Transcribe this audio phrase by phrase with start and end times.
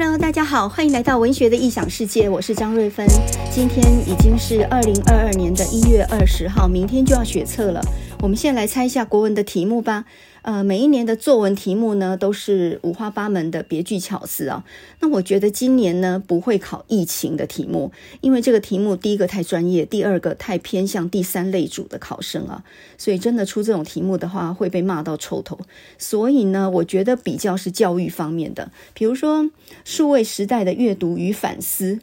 [0.00, 3.04] Hello，大家好，欢迎来到文学的异想世界，我是张瑞芬。
[3.50, 7.82] 今天已经是二零二二年的一月二十号，明天就要学测了。
[8.20, 10.04] 我们先来猜一下国文的题目吧。
[10.42, 14.64] 呃，每一年的作文题目呢，都是五花八门的，别具巧思啊。
[15.00, 22.64] 那我觉得今年呢，不会考疫情的题目，因为这个题目第一个太专业，第二个太偏向第三类组的考生啊，
[22.96, 25.58] 所以真的出这种题目的话，会被骂到臭头。
[25.96, 29.48] 所以呢，我觉得比较是教育方面的，比如说
[29.84, 32.00] 数位时代的阅读与反思，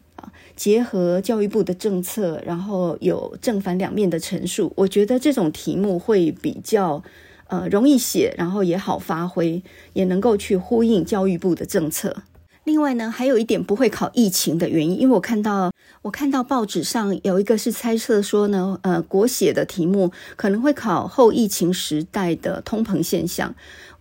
[0.56, 7.04] 结合教育部的政策，然后有正反两面的陈述，我觉得这种题目会比较。
[7.48, 9.62] 呃，容易写，然后也好发挥，
[9.94, 12.24] 也能够去呼应教育部的政策。
[12.64, 23.54] 另外呢，还有一点不会考疫情的原因，因为我看到我看到报纸上有一个是猜测说呢，呃，国写的题目可能会考后疫情时代的通膨现象。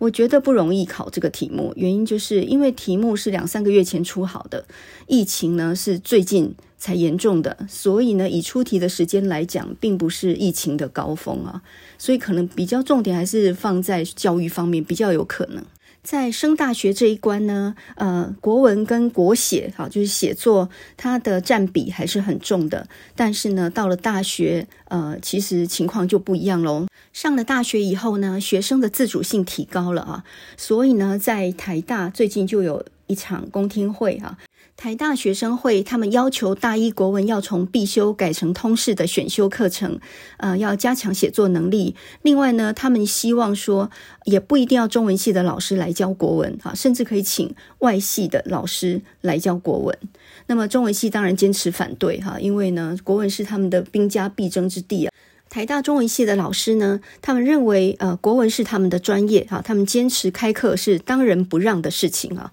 [0.04, 4.66] 我觉得不容易考这个题目，原因就是因为题目是两三个月前出好的，
[5.06, 11.62] 疫情呢是最近才严重的，所以呢，以出题的时间来讲，并不是疫情的高峰啊，
[11.96, 15.64] 所以可能比较重点还是放在教育方面，比较有可能。
[16.04, 22.86] 在升大学这一关呢，呃，国文跟国写，哈，就是写作，它的占比还是很重的。
[23.16, 26.86] 但是呢，到了大学，呃，其实情况就不一样喽。
[27.14, 30.24] 上了大学以后呢，学生的自主性提高了啊，
[30.58, 34.36] 所以呢，在台大最近就有一场公听会哈。
[34.76, 39.98] 台大学生会他们要求大一国文要从必修改成通识的选修课程，
[40.38, 41.94] 呃，要加强写作能力。
[42.22, 43.90] 另外呢，他们希望说，
[44.24, 49.96] 也不一定要中文系的老师来教国文啊，甚至可以请外系的老师来教国文。
[50.48, 55.12] 那么中文系当然坚持反对哈，因为呢，国文是他们的兵家必争之地啊。
[55.48, 62.52] 台大中文系的老师呢，他们认为呃，国文是他们的专业哈，他们坚持开课是当仁不让的事情啊，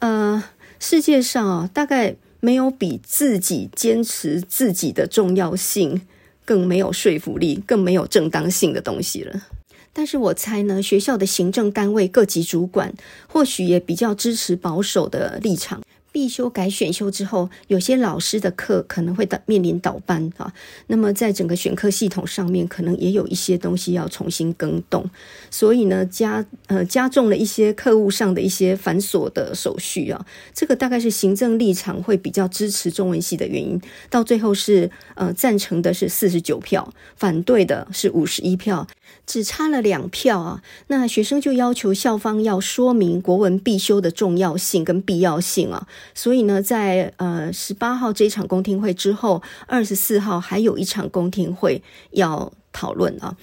[0.00, 0.44] 呃。
[0.86, 6.02] 世界上啊，大概没有比自己坚持自己的重要性
[6.44, 9.46] 更没有说服力、更没有正当性的东西了。
[9.94, 12.92] 但是我猜呢，学校的行政单位各级主管
[13.26, 15.80] 或许也比较支持保守的立场。
[16.14, 20.52] 必修改选修之后，有些老师的课可能会面临倒班啊。
[20.86, 25.10] 那么在整个选课系统上面，可能也有一些东西要重新更动，
[25.50, 30.24] 所以呢，加呃加重了一些课务上的一些繁琐的手续啊。
[30.52, 33.80] 这个大概是行政立场会比较支持中文系的原因。
[34.08, 38.86] 到最后是呃赞成的是四十九票，反对的是五十一票。
[39.26, 53.36] 只差了两票啊，那学生就要求校方要说明国文必修的重要性跟必要性啊，所以呢，在呃十八号这场公听会之后，二十四号还有一场公听会要讨论啊。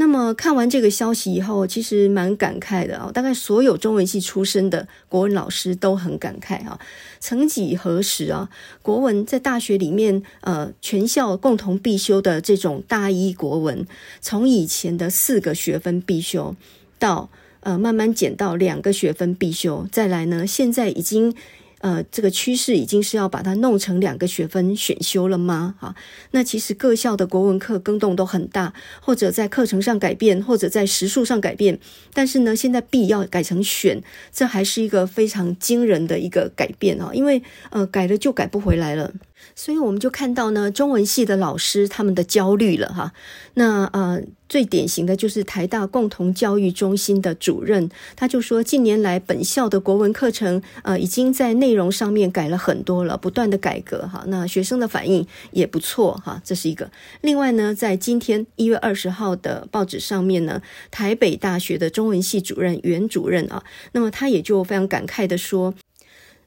[0.00, 3.10] 那么看完这个消息以后，其实蛮感慨的啊。
[3.12, 6.80] 大概所有中文系出身的国文老师都很感慨啊。
[7.20, 8.48] 曾几何时啊，
[8.80, 13.86] 国文在大学里面，呃，全校共同必修的这种大一国文，
[14.22, 16.56] 从以前的四个学分必修，
[16.98, 17.28] 到
[17.60, 21.34] 呃慢慢减到两个学分必修，再来呢，现在已经。
[21.80, 25.74] 呃，这个趋势已经是要把它弄成两个学分选修了吗？
[25.80, 25.94] 啊，
[26.32, 31.78] 那其实各校的国文课更动都很大，或者在课程上改变，或者在时数上改变。
[32.12, 34.02] 但是呢，现在必要改成选，
[34.32, 37.10] 这还是一个非常惊人的一个改变啊！
[37.14, 39.12] 因为呃，改了就改不回来了。
[39.54, 43.12] 所以我们就看到呢，中文系的老师他们的焦虑了哈。
[43.54, 54.24] 那呃，最典型的就是台大共同教育中心的主任，他就说，近年来本校的国文课程呃已经在内容上面改了很多了，不断的改革哈。
[54.28, 56.90] 那学生的反应也不错哈，这是一个。
[57.20, 63.62] 另外呢，在今天一月二十号的报纸上面呢，台北大学的中文系主任袁主任啊，
[63.92, 65.74] 那么他也就非常感慨的说。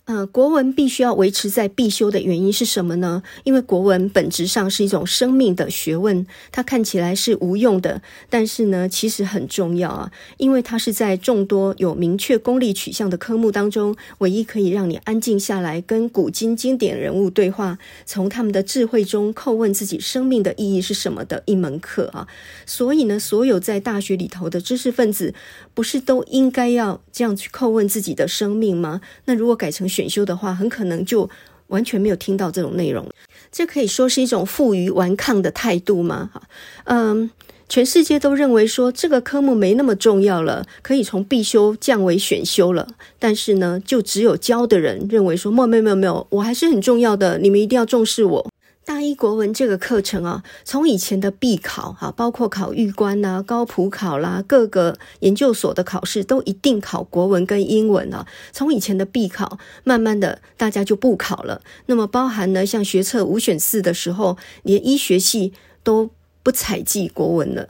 [0.06, 3.24] 呃，国文必须要维持在必修的原因是什么呢？
[3.46, 10.12] 因为国文本质上是一种生命的学问，它看起来是无用的，但是呢，其实很重要啊。
[10.36, 22.28] 因为它是在众多有明确功利取向的科目当中，唯一可以让你安静下来，跟古今经典人物对话，从他们的智慧中叩问自己生命的意义是什么的一门课啊。
[22.66, 25.34] 所以呢，所有在大学里头的知识分子，
[25.74, 29.02] 不是都应该要这样去叩问自己的生命吗？
[29.26, 31.30] 那如果改成选修的话，很可能就
[31.68, 33.08] 完全没有听到这种内容。
[33.52, 36.30] 这可以说是一种负隅顽抗的态度吗？
[36.34, 36.42] 哈，
[36.86, 37.30] 嗯，
[37.70, 42.88] 全世界都认为说这个科目没那么重要了，可以从必修降为选修了。
[43.20, 48.53] 但是呢，就只有教的人认为说，没有没有没有，我还是很重要的，你们一定要重视我。
[48.86, 58.28] 大一国文这个课程啊，从以前的必考哈，包括考预官呐、高普考啦，各个研究所的考试都一定考国文跟英文啊。
[58.52, 61.62] 从以前的必考，慢慢的大家就不考了。
[61.86, 66.10] 那么包含呢，像学测五选四的时候，连医学系都
[66.44, 67.70] 不采计国文了。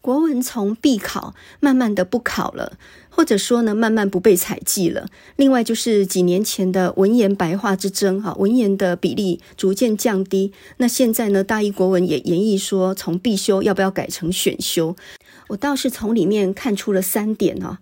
[0.00, 2.72] 国文从必考慢慢的不考了，
[3.14, 5.06] 或者说呢，慢慢不被采计了。
[5.36, 10.50] 另外就是几年前的文言白话之争，哈，文言的比例逐渐降低。
[10.78, 14.96] 那现在呢，大一国文也研议说，从必修要不要改成选修？
[15.48, 17.80] 我倒是从里面看出了三点啊。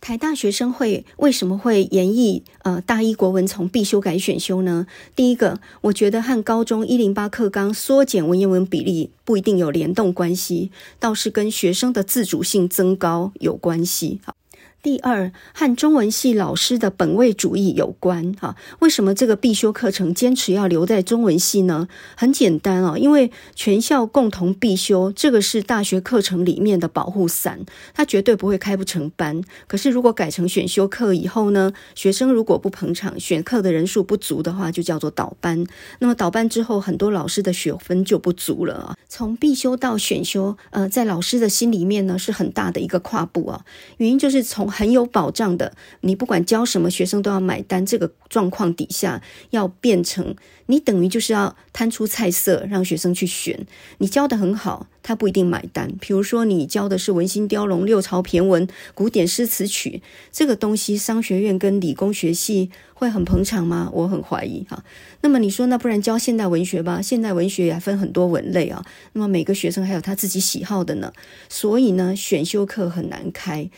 [0.00, 4.86] 台大学生会为什么会研议呃大一国文从必修改选修呢？
[5.16, 10.70] 第一个，我觉得和高中一零八课纲缩减文言文比例不一定有联动关系，
[11.00, 14.20] 倒是跟学生的自主性增高有关系。
[14.24, 14.37] 好。
[14.80, 18.54] 第二，和中文系老师的本位主义有关哈。
[18.78, 21.88] 为什么这个必修课程坚持要留在中文系呢？
[22.16, 29.42] 很简单啊，因为全校共同必修，这个是大学课程里面的保护伞，它绝对不会开不成班。
[29.66, 35.66] 可是如果改成选修课以后呢，学生如果不捧场，选课的人数不足的话，就叫做倒班。
[35.98, 38.96] 那么倒班之后，很多老师的学分就不足了啊。
[39.08, 43.64] 从必修到选修，呃，在老师的心里面呢，是很大的一个跨步啊。
[43.96, 47.84] 原因就是从很有保障的，你不管教什么，学生都要买单。
[47.88, 50.36] 这个状况底下，要变成
[50.66, 53.66] 你等于就是要摊出菜色，让学生去选。
[53.96, 55.90] 你教得很好，他不一定买单。
[55.98, 63.90] 比如说，你教的是文心雕龙、六朝骈文、古典诗词曲这个东西，商学院跟理工学系会很捧场吗？
[63.94, 64.84] 我很怀疑哈。
[65.22, 67.00] 那么你说，那不然教现代文学吧？
[67.00, 68.84] 现代文学也分很多文类啊。
[69.14, 71.10] 那么每个学生还有他自己喜好的呢，
[71.48, 73.70] 所以呢，选修课很难开。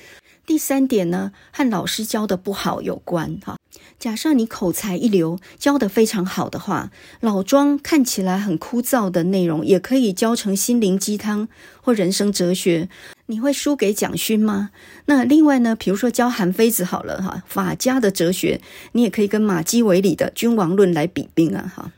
[0.50, 3.56] 第三点呢，和老师教的不好有关哈。
[4.00, 11.46] 假设你口才一流，教得非常好的话，老庄看起来很枯燥的内容，也可以教成心灵鸡汤
[11.80, 12.88] 或人生哲学。
[13.26, 14.70] 你会输给蒋勋吗？
[15.04, 18.60] 那另外呢，比如说教韩非子好了哈，法家的哲学，
[18.90, 21.92] 你也可以跟马基维里的《君王论》来比拼啊哈。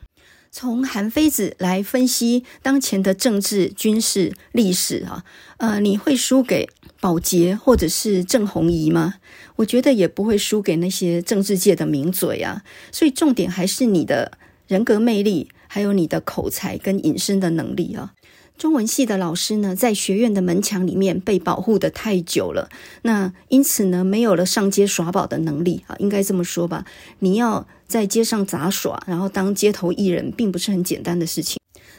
[0.55, 5.25] 从韩非子来分析当前的政治、军事、历史啊，
[5.57, 6.69] 呃，你会输给
[7.03, 9.15] 保洁或者是郑弘仪吗？
[9.57, 12.63] 我觉得也不会输给那些政治界的名嘴啊。
[12.93, 14.39] 所以重点还是你的
[14.69, 18.15] 人格魅力，还有你的口才跟隐身的能力啊。
[18.57, 22.69] 中文系的老师呢，在学院的门墙里面被保护得太久了，
[23.03, 26.85] 那因此呢，没有了上街耍宝的能力啊，应该这么说吧。
[27.19, 31.59] 你要在街上杂耍，然后当街头艺人，并不是很简单的事情。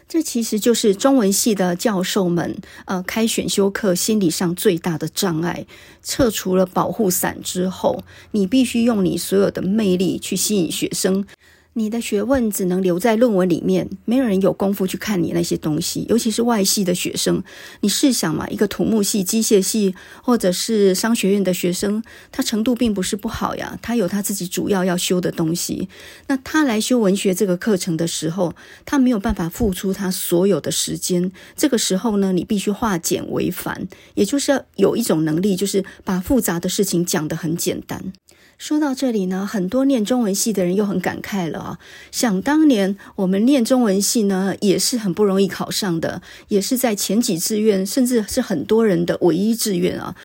[0.09, 5.65] 这其实就是中文系的教授们，呃，开选修课心理上最大的障碍。
[6.01, 11.25] 撤除了保护伞之后，你必须用你所有的魅力去吸引学生。
[11.75, 17.43] 你的学问只能留在论文里面，没有人有功夫去看你那些东西，尤其是外系的学生。
[17.81, 25.89] 你试想嘛，一个土木系、机械系或者是商学院的学生，他程度并不是不好呀，他有他自己主要要修的东西。
[26.27, 28.53] 那他来修文学这个课程的时候，
[28.85, 31.31] 他没有办法付出他所有的时间。
[31.55, 38.13] 这个时候呢，你必须化简为繁，也就是要有一种能力，就是把复杂的事情讲得很简单。
[38.57, 41.79] 说到这里呢，很多念中文系的人又很感慨了啊！
[42.11, 50.15] 想当年我们念中文系呢，也是很不容易考上的，也是在前几志愿，甚至是很多人的唯一志愿啊。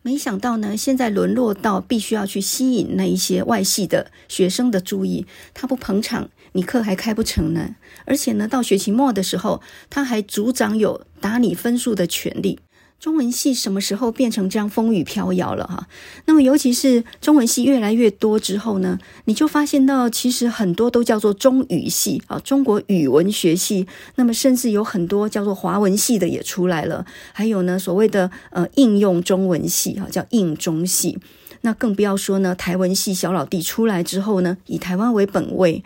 [0.00, 7.76] 没想到呢，现在沦落到必须要去吸引那一些外系的学生的注意，他不捧场，你课还开不成呢。
[8.04, 9.60] 而且呢，到学期末的时候，
[9.90, 12.58] 他还组长有打你分数的权利。
[13.04, 15.86] 中文系什么时候变成这样风雨飘摇了哈？
[16.24, 23.86] 那么尤其是中文系越来越多之后呢，你就发现到其实很多都叫做中语系啊，中国语文学系。
[24.14, 31.18] 那么甚至有很多叫做华文系的也出来了，还有呢所谓的呃应用中文系哈，叫应中系。
[31.60, 35.84] 那更不要说呢台文系小老弟出来之后呢，以台湾为本位。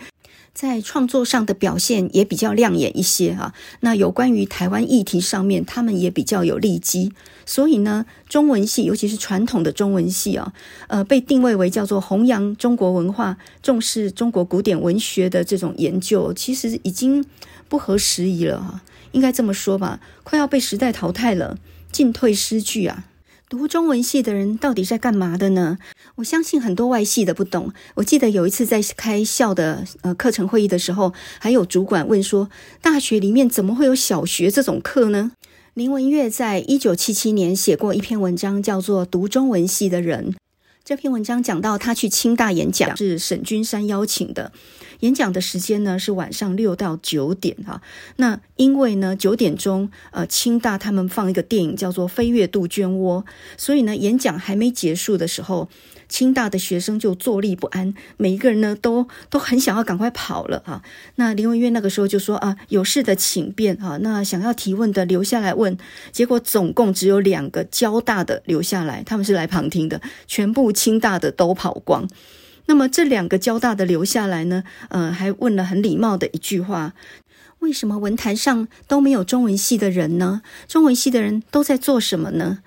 [0.58, 7.12] 在创作上的表现也比较亮眼一些哈，那有关于台湾议题上面，他们也比较有利基，
[7.46, 10.52] 所以呢，中文系尤其是传统的中文系啊，
[10.88, 17.24] 呃，被定位为叫做弘扬中国文化、重视中国古典文学的这种研究，其实已经
[17.68, 21.56] 不合时宜了哈，应该这么说吧，快要被时代淘汰了，
[21.92, 23.04] 进退失据啊。
[23.50, 25.78] 读中文系的人到底在干嘛的呢？
[26.16, 27.72] 我相信很多外系的不懂。
[27.94, 32.50] 我记得有一次在开校的呃课程会议的时候，还有主管问说
[32.82, 35.32] ：“大学里面怎么会有小学这种课呢？”
[35.72, 40.32] 林文月在一九七七年写过一篇文章，叫做《读中文系的人》。
[40.88, 44.50] 这篇文章讲到他去清大演讲，是沈君山邀请的。
[45.00, 47.82] 演讲的时间呢是晚上六到九点哈。
[48.16, 53.22] 那因为呢九点钟呃清大他们放一个电影叫做《飞越杜鹃窝》，
[53.58, 55.68] 所以呢演讲还没结束的时候。
[56.08, 60.82] 清大的学生就坐立不安，每一个人呢都都很想要赶快跑了啊。
[61.16, 65.76] 那林文月那个时候就说啊，有事的请便啊，那想要提问的留下来问。
[66.10, 72.08] 结果总共只有两个交大的留下来，他们是来旁听的，全部清大的都跑光。
[72.66, 76.92] 那么这两个交大的留下来呢，呃，还问了很礼貌的一句话：
[77.60, 80.42] 为什么文坛上都没有中文系的人呢？
[80.66, 82.58] 中文系的人都在做什么呢？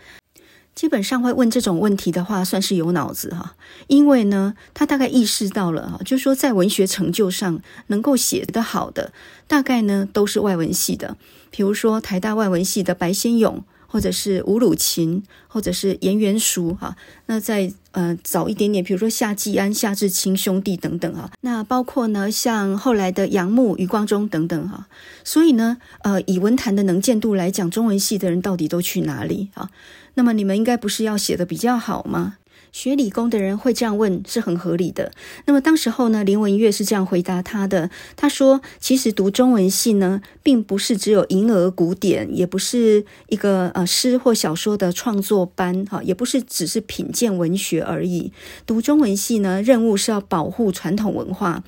[0.73, 3.55] 基本上会问这种问题的话，算是有脑子哈，
[3.87, 9.11] 因为呢，他大概意识到了哈，就是说在文学成就上能够写得好的，
[9.47, 11.17] 大概呢都是外文系的，
[11.49, 13.63] 比如说台大外文系的白先勇。
[13.91, 24.87] 或者是吴鲁琴，或者是颜元淑哈，那再呃早一点点，比如说夏季安、夏志清兄弟等等哈，那包括呢像后来的杨牧、余光中等等哈，
[25.25, 29.69] 所以呢呃以文坛的能见度来讲，中文系的人到底都去哪里啊？
[30.15, 32.37] 那么你们应该不是要写得比较好吗？
[32.71, 35.11] 学理工的人会这样问是很合理的。
[35.45, 48.31] 那么当时候呢，林文月是这样回答他的：他说，其实读中文系呢，并不是只有银额古典，也不是一个呃诗或小说的创作班，哈，也不是只是品鉴文学而已。
[48.65, 51.65] 读中文系呢，任务是要保护传统文化。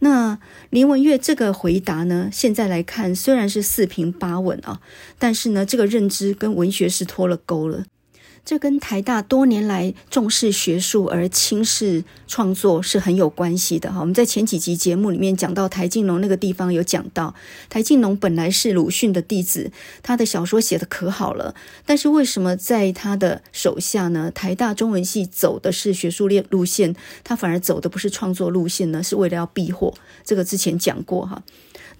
[0.00, 0.38] 那
[0.70, 4.80] 林文月这个回答呢，现在来看虽然是四平八稳啊，
[5.18, 7.84] 但是呢，这个认知跟文学是脱了钩了。
[8.44, 14.00] 这跟台大多年来重视学术而轻视创作是很有关系的哈。
[14.00, 17.34] 我们在前几集节目里面讲到台静农那个地方有讲到，
[17.68, 19.70] 台静农本来是鲁迅的弟子，
[20.02, 21.54] 他的小说写得可好了，
[21.86, 24.30] 但是为什么在他的手下呢？
[24.34, 29.02] 台大中文系走的是学术列路线，他反而走的不是创作路线呢？
[29.02, 29.94] 是为了要避祸。
[30.24, 31.42] 这个之前讲过哈。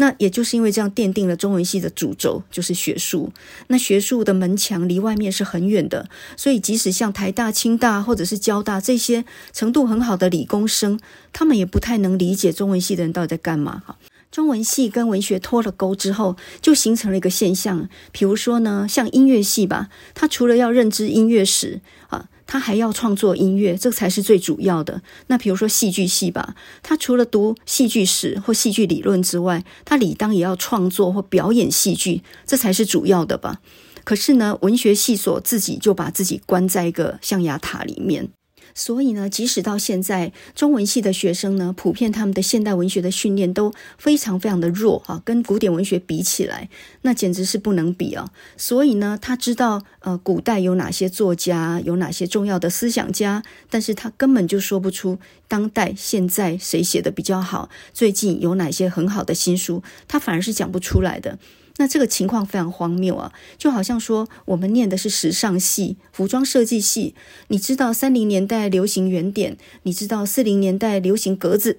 [0.01, 3.31] 那也就是因为这样奠定了中文系的主轴就是学术，
[3.67, 10.99] 那学术的门墙离外面是很远的，所以即使像台大、清大或者是交大这些程度很好的理工生，
[11.35, 13.99] 他们也不太能理解中文系的人到底在干嘛哈。
[14.33, 22.31] 中文系跟文学脱了钩之后，就形成了一个现象，比如说呢，像音乐系吧，他除了要认知音乐史啊。
[22.51, 25.03] 他还要创作音乐，这才是最主要的。
[25.29, 33.61] 那比如说戏剧系吧，他除了读戏剧史或戏剧理论之外，他理当也要创作或表演戏剧，这才是主要的吧。
[34.03, 38.31] 可是呢，文学系所自己就把自己关在一个象牙塔里面。
[38.75, 46.69] 所以呢，即使到现在，中文系的学生呢，普遍他们的现代文学的训练都非常非常的弱啊，跟古典文学比起来，
[47.03, 48.31] 那简直是不能比啊。
[48.57, 61.39] 所以呢，他知道呃，古代有哪些作家，有哪些重要的思想家，但是他根本就说不出当代现在谁写的比较好，最近有哪些很好的新书，他反而是讲不出来的。
[61.81, 67.15] 那这个情况非常荒谬啊，就好像说我们念的是时尚系、服装设计系，
[67.49, 71.79] 你知道三零年代流行圆点，你知道四零年代流行格子，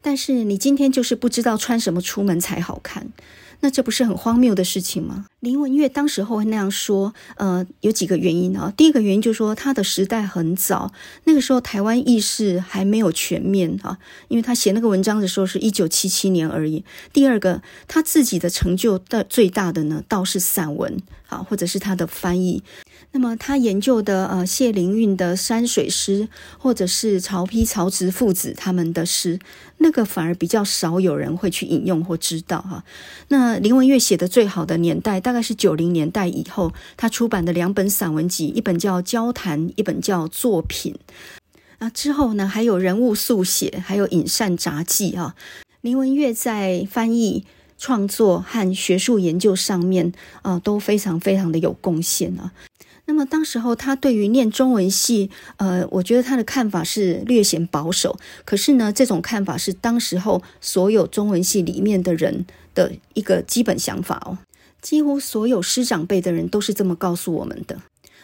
[0.00, 3.08] 但是你今天就是不知道穿什么出门才好看。
[3.62, 5.26] 那这不是很荒谬的事情吗？
[5.38, 8.72] 林文月当时候会那样说，呃，有几个原因啊。
[8.76, 10.92] 第一个原因就是说，他的时代很早，
[11.24, 16.84] 那个时候台湾意识还没有全面啊，因为他写那个文章的时候是一九七七年而已。
[17.12, 22.64] 第二个，他自己的成就的最大的呢，倒是散文啊，或者是他的翻译。
[23.14, 26.28] 那么他研究的呃谢灵运的山水诗，
[26.58, 29.38] 或者是曹丕、曹植父子他们的诗，
[29.78, 32.82] 那个反而比较少有人会去引用或知道哈。
[33.28, 40.94] 那林文月写的最好的年代大概是九零年代以后，他出版的两本散文集，一本叫《交谈》，一本叫《作品》。
[41.80, 45.34] 那之后呢，还有人物速写，还有饮膳札记啊。
[45.82, 47.44] 林文月在翻译、
[47.76, 52.52] 创作和学术研究上面啊，都非常非常的有贡献啊。
[53.04, 58.16] 那么当时候，他对于念中文系，呃，我觉得他的看法是略显保守。
[58.44, 64.38] 可是呢，这种看法是当时候所有中文系里面的人的一个基本想法哦。
[64.80, 67.78] 几乎所有师长辈的人都是这么告诉我们的。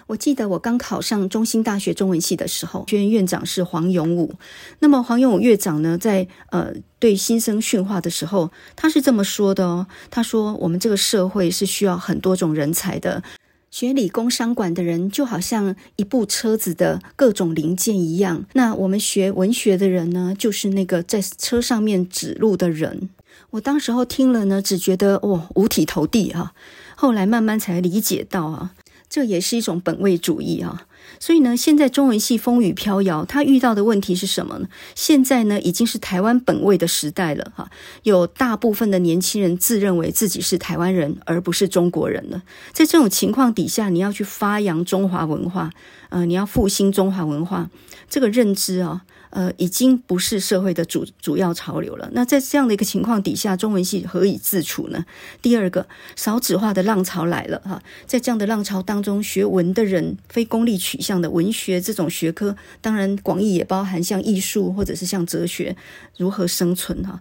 [0.06, 4.35] 我记得我刚考上中兴大学中文系的时候，学院院长是黄永武。
[4.78, 9.87] 那么黄永武院长呢，在呃对新生训话的时候，他是这么说的哦。
[10.08, 13.23] 他说：“我们这个社会是需要很多种人才的。”
[13.70, 23.10] 学理工商管的人就好像一部车子的各种零件一样，那我们学文学的人呢，就是那个在车上面指路的人。
[23.50, 26.52] 我当时候听了呢，只觉得哦，五体投地啊。
[26.96, 28.72] 后来慢慢才理解到啊，
[29.08, 30.87] 这也是一种本位主义啊。
[31.20, 34.68] 所以呢，现在中文系风雨飘摇，他遇到的问题是什么呢？
[34.94, 37.70] 现在呢，已经是台湾本位的时代了哈，
[38.02, 42.42] 有大部分的年轻人自认为自己是台湾人，而不是中国人了。
[42.72, 45.70] 在这种情况底下，你要去发扬中华文化，
[46.10, 47.68] 呃，你要复兴中华文化，
[48.08, 49.02] 这个认知啊。
[49.30, 52.08] 呃，已经不是社会的主主要潮流了。
[52.12, 55.04] 那在这样的一个情况底下，中文系何以自处呢？
[55.42, 65.76] 第二个，少子化的浪潮来了哈，在这样的浪潮当中，学文的人，非功利取向的文学这种学科，当然广义也包含像艺术或者是像哲学，
[66.16, 67.20] 如何生存哈？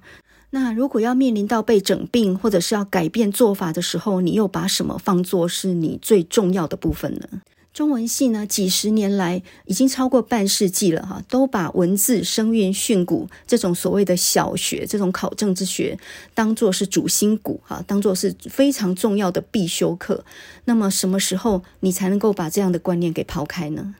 [0.52, 7.42] 那如果要面临到被整并或者是要改变做法的时候，你又把什么放作是你最重要的部分呢？
[7.78, 16.00] 中文系呢，几十年来已经超过半世纪了哈，都把文字、声韵、训诂这种所谓的小学、这种考证之学，
[16.34, 20.26] 当做是主心骨哈，当做是非常重要的必修课。
[20.66, 23.94] 那么什么时候你才能够把这样的观念给抛开呢？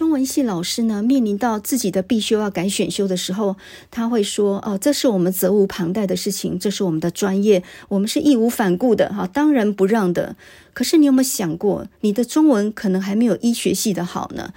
[0.00, 3.56] 中文系老师呢，面临到自己的必修要改选修的时候，
[3.90, 10.36] 他会说：“哦，这是我们责无旁贷的事情，这是我们的专业，我们是义无反顾的哈，当仁不让的。”
[10.72, 14.54] 可是你有没有想过，你的中文可能还没有医学系的好呢？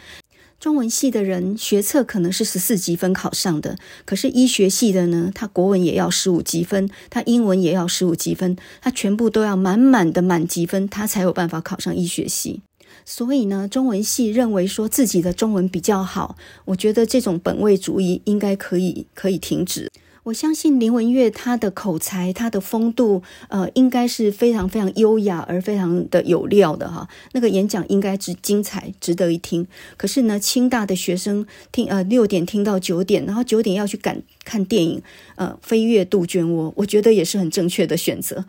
[0.62, 12.62] 中文系的人学测可能是十四级分考上的，可是医学系的呢，他国文也要十五级分，他英文也要十五级分，他全部都要满满的满级分，他才有办法考上医学系。
[13.06, 19.90] 所以呢，中文系认为说自己的中文比较好，我觉得这种本位主义应该可以可以停止。
[20.24, 27.06] 我相信林文月他的口才、他的风度，呃，应该是非常非常优雅而非常的有料的哈。
[27.34, 29.68] 那个演讲应该是精彩，值得一听。
[29.98, 35.02] 可是呢，清大的学生听呃六点听到九点，然后九点要去赶看电影，
[35.36, 38.46] 呃，《飞越杜鹃窝》，我觉得也是很正确的选择。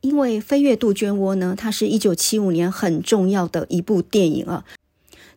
[0.00, 4.64] 因为《飞越杜鹃窝》呢，它是一九七五年很重要的一部电影啊。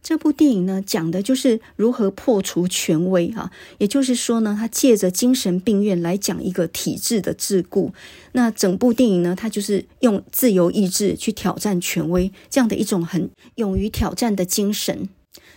[0.04, 7.92] 这部电影呢，讲的就是如何破除权威啊，也就是说呢，它借着精神病院来讲一个体制的桎梏。
[8.32, 15.08] 那整部电影呢，它就是用自由意志去挑战权威，这样的一种很勇于挑战的精神。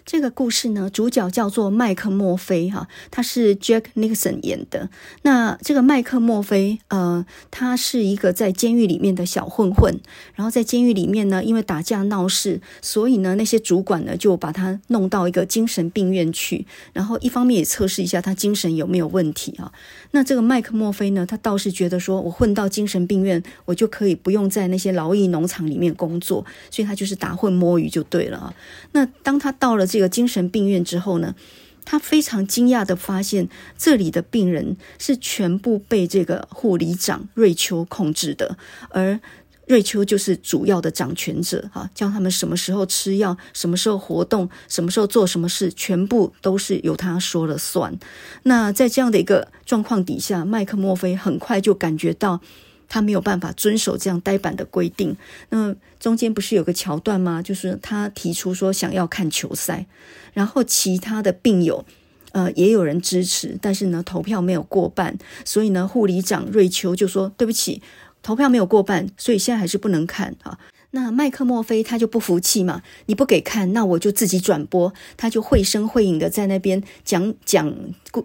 [0.05, 4.91] 这个故事呢，主角叫做麦克墨菲哈，他是 Jack Nicholson 演的。
[5.23, 9.99] 那这个麦克墨菲，呃，他是一个在监狱里面的小混混。
[10.35, 16.67] 然后在监狱里面呢，因为打架闹事，所以呢，那些主管呢就把他弄到一个精神病院去。
[16.93, 19.73] 然后一方面也测试一下他精神有没有问题啊。
[20.11, 28.55] 那这个麦克墨菲呢，他倒是觉得说，我混到精神病院，我就可以不用在那些劳役农场里面工作，所以他就是打混摸鱼就对了啊。
[28.93, 31.37] 那当他到了这个精神病院之后呢，
[31.85, 39.21] 他非常惊讶地发现，这里的病人是全部被这个护理长瑞秋控制的，而
[39.69, 47.97] 瑞秋就是主要的掌权者，哈，叫他们什么时候吃药，什么时候活动，什么时候做什么事，全部都是由他说了算。
[48.43, 52.41] 那在这样的一个状况底下，麦克墨菲很快就感觉到。
[52.89, 55.17] 他没有办法遵守这样呆板的规定。
[55.51, 57.43] 那中间不是有个桥段吗？
[57.43, 59.87] 就是他提出说想要看球赛，
[60.33, 61.85] 然后其他的病友，
[62.33, 67.81] 呃，也有人支持，但是呢，投票没有过半，所以呢，护理长瑞秋就说：“对不起，
[68.23, 70.59] 投票没有过半，所以现在还是不能看啊。”
[70.91, 74.93] 那麦克墨菲他就不服气嘛，你不给看，那我就自己转播。
[75.17, 77.75] 他就绘声绘影的在那边讲讲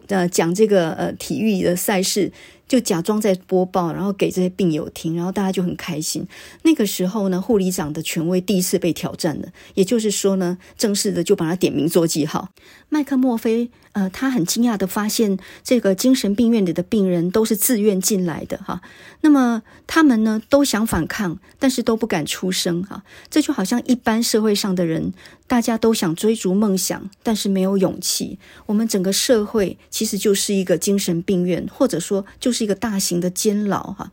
[0.08, 2.32] 呃讲这个呃体育的赛事。
[2.70, 6.28] 就假装在播报，然后给这些病友听，然后大家就很开心。
[6.62, 12.50] 那个时候呢，护理长的权威第一次被挑战了，也就是说呢，正式的就把他点名做记号。
[12.90, 18.84] 麦克墨菲，呃，他很惊讶的发现，这个精神病院里的病人都是自愿进来的哈。
[19.22, 23.04] 那么他们呢，都想反抗，但是都不敢出声哈。
[23.32, 25.12] 这就好像一般社会上的人。
[25.50, 28.38] 大家都想追逐梦想，但是没有勇气。
[28.68, 34.12] 我们整个社会其实就是一个精神病院，或者说就是一个大型的监牢哈。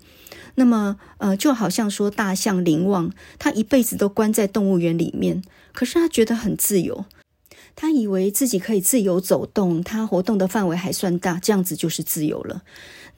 [0.54, 5.42] 那么，呃，就好像说大象林旺，他一辈子都关在动物园里面，
[5.74, 7.04] 可是他觉得很自由，
[7.76, 12.62] 他以为自己可以自由走动，他活动的范围还算大，这样子就是自由了。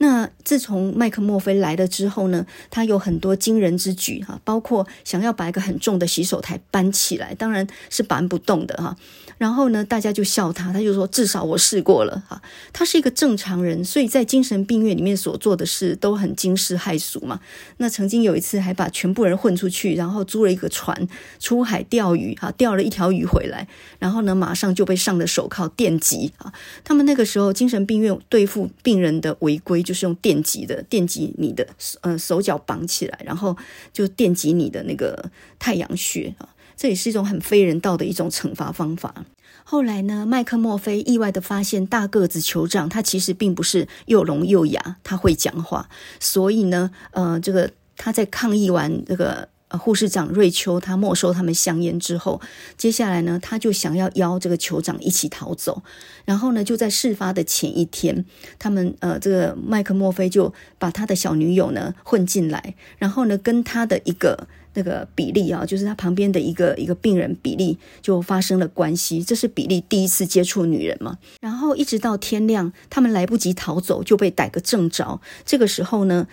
[0.01, 8.95] 那自从麦克墨菲来了之后呢，他有很多惊人之举哈，包括想要把一个很重的洗手台搬起来，当然是搬不动的哈。
[9.37, 12.41] 然后呢，大家就笑他，他就说至少我试过了哈。
[12.71, 17.41] 他是一个正常人，所以在精神病院里面所做的事都很惊世骇俗嘛。
[17.77, 21.07] 那曾经有一次还把全部人混出去，然后租了一个船
[21.39, 23.67] 出海钓鱼哈，钓了一条鱼回来，
[23.97, 26.53] 然后呢马马上就被上了手铐电击啊。
[26.83, 29.83] 他们那个时候精神病院对付病人的违规。
[29.89, 31.65] 就是用电击的，电击你的
[32.01, 33.57] 呃手脚绑起来，然后
[33.91, 39.25] 就电击你的那个太阳穴啊，这也是一种很非人道的一种惩罚方法。
[39.63, 45.89] 后来呢，麦克莫菲意外地发现，大个子酋长他其实并不是又聋又哑，他会讲话。
[46.19, 52.39] 所以呢，呃，这个他在抗议完这个呃护士长瑞秋他没收他们香烟之后，
[52.77, 55.81] 接下来呢，他就想要邀这个酋长一起逃走。
[56.25, 58.25] 然后呢，就在事发的前一天，
[58.59, 64.47] 他们呃，这个麦克墨菲就把他的小女友呢混进来，然后呢，跟他的一个。
[64.75, 69.21] 那个比利啊，就是他旁边的一个一个病人比利就发生了关系。
[69.21, 71.17] 这是比利第一次接触女人嘛。
[71.41, 75.19] 然后一直到天亮，他们来不及逃走，就被逮个正着。
[75.43, 76.27] 这个时候呢。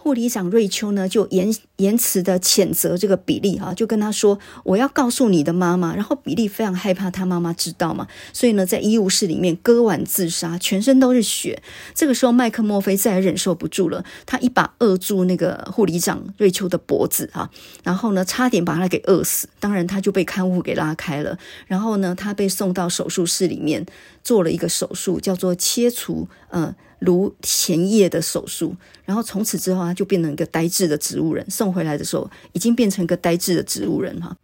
[0.00, 11.60] 护理长瑞秋呢，就严严词的谴责这个比利哈，就跟他说：“我要告诉你的妈妈。”然后比利非常害怕他妈妈知道嘛，所以呢，在医务室里面割腕自杀，全身都是血。
[11.96, 17.50] 这个时候，麦克墨菲再也忍受不住了，他一把扼住那个护理长瑞秋的脖子哈，
[17.82, 19.48] 然后呢，差点把他给饿死。
[19.58, 21.36] 当然，他就被看护给拉开了。
[21.66, 23.84] 然后呢，他被送到手术室里面
[24.22, 26.74] 做了一个手术，叫做切除呃。
[27.00, 31.44] 颅前叶的手术，然后从此之后他就变成一个呆滞的植物人。
[31.50, 34.36] 送回来的时候，已经变成一个呆滞的植物人哈。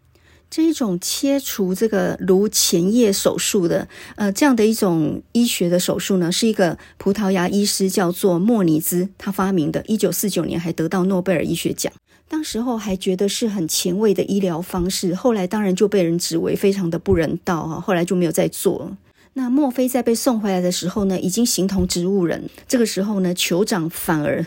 [0.51, 11.93] 这一种切除这个颅前叶手术的，呃，这样的一种医学的手术呢，是一个葡萄牙医师叫做莫尼兹他发明的，一九四九年还得到诺贝尔医学奖。
[12.29, 18.97] 当时候还觉得是很前卫的医疗方式，后来当然就被人指为非常的不人道哈，后来就没有再做了。
[19.35, 22.49] 那墨菲在被送回来的时候呢，已经形同植物人。
[22.69, 24.47] 这个时候呢，酋长反而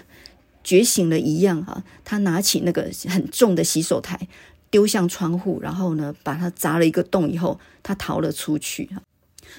[0.64, 4.28] 觉醒了一样哈，他拿起那个很重的洗手台，
[4.70, 8.90] 丢向窗户，然后呢，把它砸了一个洞以后，他逃了出去。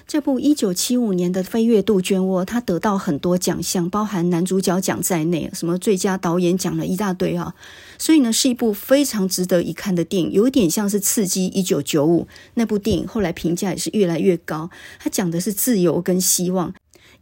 [0.07, 7.55] 这部一九七五年的《飞跃杜鹃窝》，他得到很多奖项，包含男主角奖在内，什么最佳导演奖了一大堆啊！
[7.99, 12.23] 所以呢，是一部非常值得一看的电影，有点像是《刺激一九九五》
[12.55, 14.71] 那部电影，后来评价也是越来越高。
[14.99, 16.73] 它讲的是自由跟希望。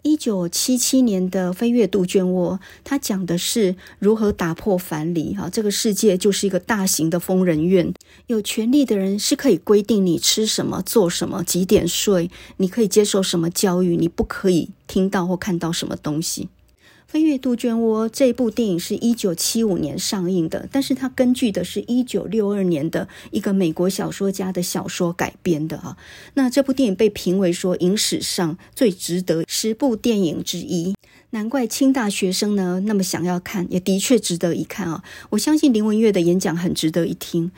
[0.07, 5.35] 一九七七年的《飞越杜鹃窝》，它讲的是如何打破藩篱。
[5.35, 7.93] 哈，这个世界就是一个大型的疯人院，
[8.29, 16.45] 有权利的人是可以规定你吃什么、做什么、几点睡，你可以接受什么教育，你不可以听到或看到什么东西。
[17.07, 25.97] 《飞越杜鹃窝》这部电影是一九七五年上映的，但是它根据的是一九六二年的一个美国小说家的小说改编的哈。
[26.35, 30.97] 那这部电影被评为说影史上最值得十部电影之一，
[31.31, 35.05] 难怪清大学生呢那么想要看，也的确值得一看啊！
[35.31, 37.53] 我相信林文月的演讲很值得一听。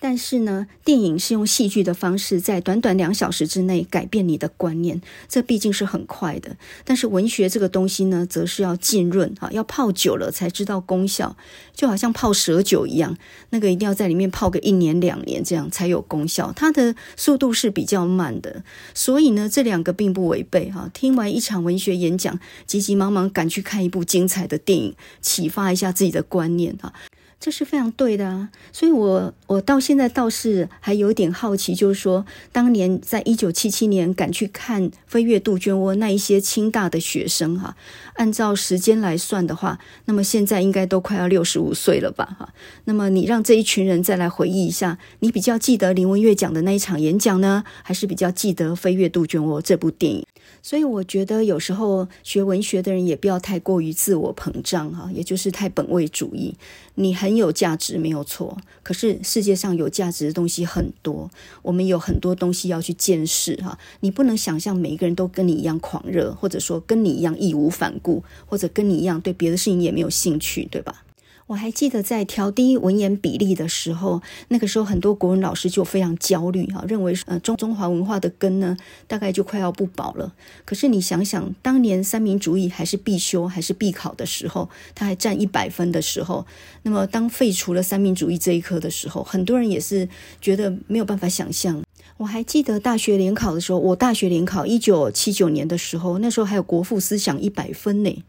[0.00, 6.56] 但是呢，电影是用戏剧的方式，在短短两小时之内改变你的观念，这毕竟是很快的。
[6.84, 11.36] 但是文学这个东西呢，则是要浸润啊，要泡久了才知道功效，
[11.74, 13.16] 就好像泡蛇酒一样，
[13.50, 16.50] 那个一定要在里面泡个一年两年，这样才有功效。
[16.56, 20.88] 它的速度是比较慢的，所以呢，这两个并不违背哈。
[20.94, 26.94] 听完一场文学演讲，急急忙忙赶去看一部精彩的电影，启发一下自己的观念哈。
[27.40, 37.74] 这是非常对的啊，所以我我到现在倒是还有点好奇，就是说，当年在一九七七年赶去看《飞越杜鹃窝》那一些清大的学生哈，
[38.16, 42.52] 按照时间来算的话，那么现在应该都快要六十五岁了吧哈。
[42.84, 50.26] 那么你让这一群人再来回忆一下，你比较记得林文月讲的那一场演讲呢，还是比较记得《飞越杜鹃窝》这部电影？
[50.62, 56.54] 所以我觉得有时候学文学的人也不要太过于自我膨胀哈，也就是太本位主义。
[56.96, 61.30] 你很有价值没有错，可是世界上有价值的东西很多，
[61.62, 63.78] 我们有很多东西要去见识哈。
[64.00, 71.04] 你不能想象每一个人都跟你一样狂热，或者说跟你一样义无反顾，或者跟你一样对别的事情也没有兴趣，对吧？
[71.50, 78.76] 我还记得在调低文言比例的时候，那个时候很多国文老师就非常焦虑哈，认为呃中中华文化的根呢，
[79.08, 80.32] 大概就快要不保了。
[80.64, 86.46] 可是你想想，当年三民主义还是必修还是必考的时候，它还占一百分的时候，
[86.84, 90.08] 那么当废除了三民主义这一科的时候，很多人也是
[90.40, 91.82] 觉得没有办法想象。
[92.18, 98.22] 我还记得大学联考的时候，我大学联考一九七九年的时候，那时候还有国父思想一百分呢。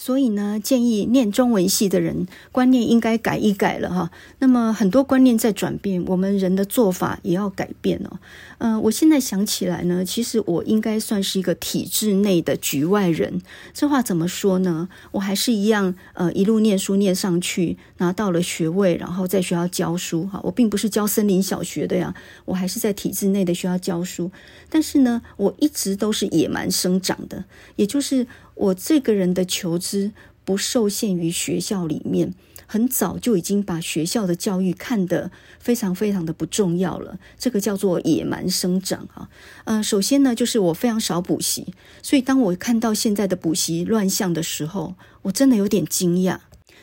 [0.00, 4.12] 所以呢，建议念中文系的人观念应该改一改了哈。
[4.38, 8.20] 那么很多观念在转变，我们人的做法也要改变哦。
[8.58, 13.40] 嗯、我现在想起来呢，其实我应该算是一个体制内的局外人。
[13.72, 14.88] 这话怎么说呢？
[15.12, 20.40] 我还是一样，呃，一路念书念上去，拿到了学位，然后在学校教书哈。
[20.44, 24.30] 我并不是教森林小学的呀，我还是在体制内的学校教书。
[24.68, 27.44] 但是呢，我一直都是野蛮生长的，
[27.76, 28.26] 也就是。
[28.58, 30.10] 我这个人的求知
[30.44, 32.34] 不受限于学校里面。
[32.70, 39.30] 很早就已经把学校的教育看得非常非常的不重要了，这个叫做野蛮生长啊。
[39.64, 46.40] 呃，首先呢，就是我非常少补习，所以当我看到现在的补习乱象的时候，我真的有点惊讶。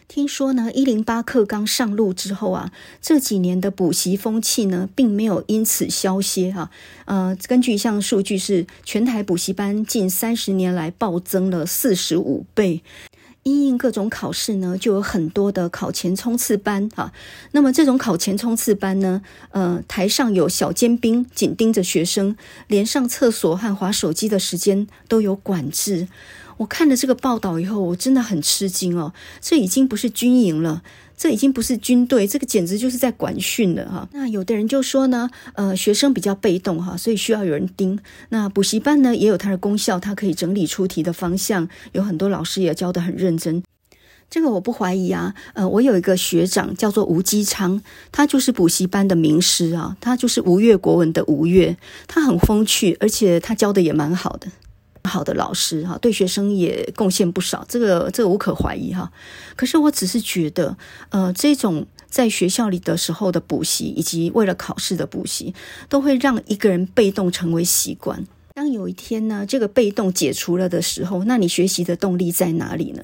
[0.07, 2.71] 听说呢，一零八课纲上路之后啊，
[3.01, 6.69] 这几年的补习风气呢，并没有因此消歇哈。
[7.05, 12.81] 呃，根据一项数据是，全台补习班近三十年来暴增了四十五倍。
[13.45, 17.13] 因应各种考试呢，就有很多的考前冲刺班哈。
[17.51, 26.07] 那么这种考前冲刺班呢，呃，台上有小尖兵紧盯着学生，连上厕所和划手机的时间都有管制。
[26.57, 29.13] 我看了这个报道以后，我真的很吃惊哦。
[29.39, 30.81] 这已经不是军营了。
[31.17, 34.07] 这已经不是军队，这个简直就是在管训了哈。
[34.11, 37.97] 那有的人就说呢，呃，学生比较被动哈，所以需要有人盯。
[38.29, 43.63] 那补习班呢也有它的功效，它可以整理出题的方向，有很多老师也教得很认真。
[44.29, 45.33] 这个我不怀疑啊。
[45.53, 54.47] 呃，我有一个学长叫做吴基昌，他就是补习班的名师啊，他就是吴越国文的吴越，他很风趣，而且他教的也蛮好的。
[55.07, 59.11] 好的老师哈，对学生也贡献不少，这个这个无可怀疑哈。
[59.55, 60.77] 可是我只是觉得，
[61.09, 65.53] 呃，这种在学校里的时候的补习，以及为了考试的补习，
[65.89, 68.25] 都会让一个人被动成为习惯。
[68.53, 73.03] 当有一天呢，这个被动解除了的时候，那你学习的动力在哪里呢？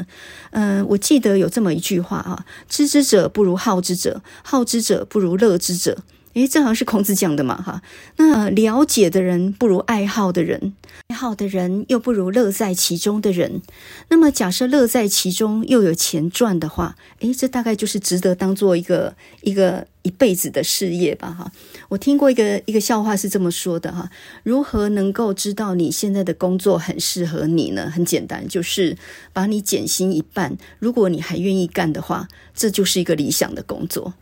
[0.51, 5.97] 嗯、我记得有这么一句话啊：知之者不如好之者，好之者不如乐之者。
[6.33, 7.81] 诶，这好像是孔子讲的嘛，哈。
[8.17, 10.73] 那了解的人不如爱好的人，
[11.07, 13.61] 爱好的人又不如乐在其中的人。
[14.09, 21.51] 那么假设乐在其中又有钱赚的话，诶，这大概就是值得当做一个一个一辈子的事业吧，哈。
[21.89, 24.09] 我听过一个一个笑话是这么说的，哈。
[24.43, 27.91] 如何能够知道你现在的工作很适合你呢？
[27.93, 28.97] 很简单，就是
[29.33, 34.13] 把你减薪一半，如果你还愿意干的话，这就是一个理想的工作。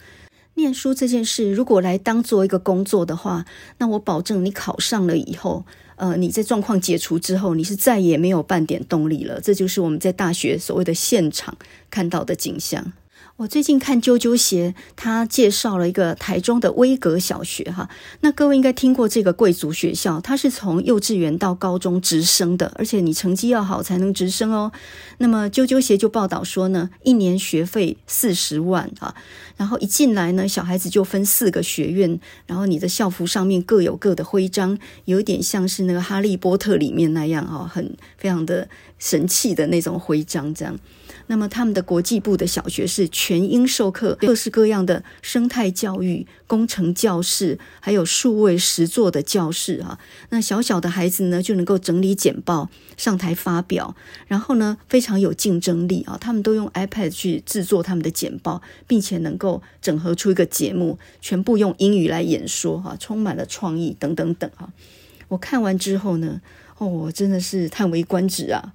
[0.59, 3.45] 念书这件事，如果来当做一个工作的话，
[3.77, 9.39] 那我保证你考上了以后，呃，你在状况解除之后，你是再也没有半点动力了。
[9.41, 11.57] 这就是我们在大学所谓的现场
[11.89, 12.93] 看到的景象。
[13.39, 17.89] 我最近看啾啾鞋，他介绍了一个台中的威格小学哈。
[18.19, 24.73] 那各位应该听过这个贵族学校，它是从幼稚园到高中直升的，而且你成绩要好才能直升哦。
[25.19, 29.15] 那么啾啾鞋就报道说呢，一年学费四十万啊，
[29.55, 40.77] 然后一进来呢，小孩子就分四个学院，然后你的校服上面各有各的徽章，有一点像是那个哈利波特里面那样哈，很非常的神气的那种徽章这样。
[41.31, 49.99] 那么他们的国际部的小学是全英授课，各式各样的生态教育、工程教室，还有数位实作的教室啊。
[50.31, 56.17] 那小小的孩子呢，就能够整理简报、上台发表，然后呢，非常有竞争力啊。
[56.19, 64.67] 他们都用 iPad 去制作他们的简报，并且能够整合出一个节目，全部用英语来演说哈，充满了创意等等等哈。
[65.27, 66.41] 我看完之后呢，
[66.79, 68.73] 哦，我真的是叹为观止啊。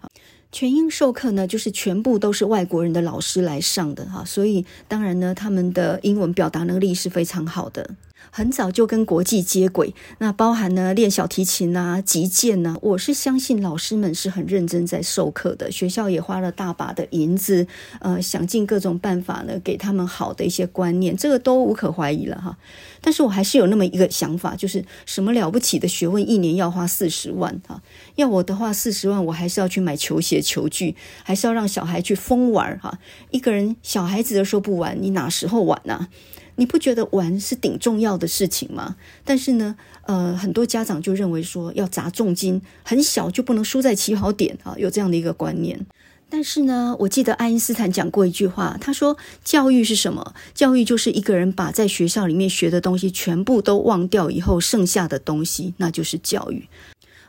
[0.54, 7.90] 全英授课呢，就是全部都是外国人的老师来上的哈，所以当然呢，他们的英文表达能力是非常好的。
[8.36, 12.76] 很早就跟国际接轨，那包含呢练小提琴啊、击剑啊。
[12.82, 17.68] 我是相信老师们是很认真在授课的，学校也花了大把的银子，
[18.00, 22.58] 呃，想尽各种办法呢，给他们好的一些观念，这个都无可怀疑了哈。
[23.00, 27.80] 但是我还是有那么一个想法，就是什么了不起的学问，一年要花四十万哈？
[28.16, 32.98] 要我的话，四十万我还是要去买球鞋、球具，还是要让小孩去疯玩哈？
[33.30, 36.08] 一个人小孩子的时候不玩，你哪时候玩呢？
[36.56, 38.96] 你不觉得玩是顶重要的事情吗？
[39.24, 45.84] 但是呢，呃，很多家长就认为说要砸重金，很小就不能输在起跑点啊，有这样的一个观念。
[46.30, 50.34] 但是呢，我记得爱因斯坦讲过一句话，他说：“教育是什么？
[50.52, 56.66] 教育就是一个人把在学校里面学的东西全部都忘掉以后，剩下的东西，那就是教育。”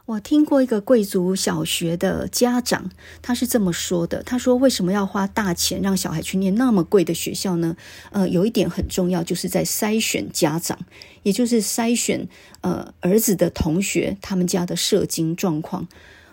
[0.06, 2.92] 我听过一个贵族小学的家长，
[3.24, 7.76] 他是这么说的：“他说，为什么要花大钱让小孩去念那么贵的学校呢？
[8.12, 10.78] 呃，有一点很重要，就是在筛选家长，
[11.24, 12.28] 也就是筛选
[12.62, 15.88] 呃儿子的同学他们家的社经状况。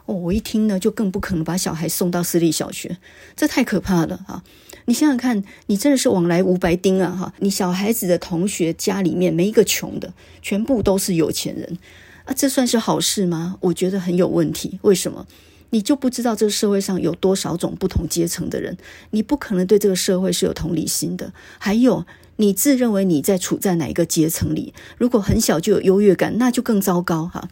[0.04, 2.98] 哦，我一听呢，就更不可能把小孩送到私立小学，
[3.34, 4.44] 这太可怕了啊！
[4.84, 7.10] 你想想看，你真的是往来无白丁啊！
[7.10, 11.78] 哈，你小孩子的同学家里面没一个穷的，全部都是有钱人。”
[12.24, 13.56] 啊，这算是好事吗？
[13.60, 14.78] 我觉得很有问题。
[14.82, 15.26] 为什么？
[15.70, 18.76] 你就不知道这个社会上有多少种不同阶层的人？
[19.10, 21.32] 你不可能对这个社会是有同理心的。
[21.58, 22.04] 还有，
[22.36, 24.74] 你自认为你在处在哪一个阶层里？
[24.98, 27.48] 如果很小就有优越感，那就更糟糕哈。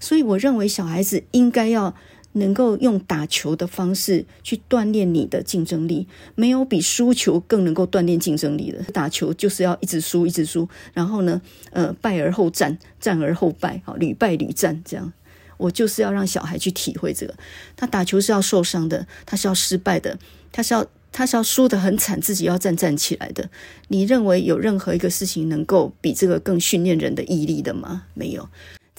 [0.00, 1.94] 所以，我认为小孩子应该要
[2.32, 8.82] 能够用打球的方式去锻炼你的竞争力，没有比输球更能够锻炼竞争力的。
[8.92, 11.40] 打球就是要一直输，一直输，然后呢，
[11.72, 15.12] 呃，败而后战，战而后败，好，屡败屡战这样。
[15.56, 17.34] 我就是要让小孩去体会这个，
[17.76, 20.18] 他打球是要受伤的，他是要失败的，
[20.50, 23.50] 他是要他是要输得很惨，自己要站站起来的。
[23.88, 28.04] 你认为有任何一个事情能够比这个更训练人的毅力的吗？
[28.14, 28.48] 没有。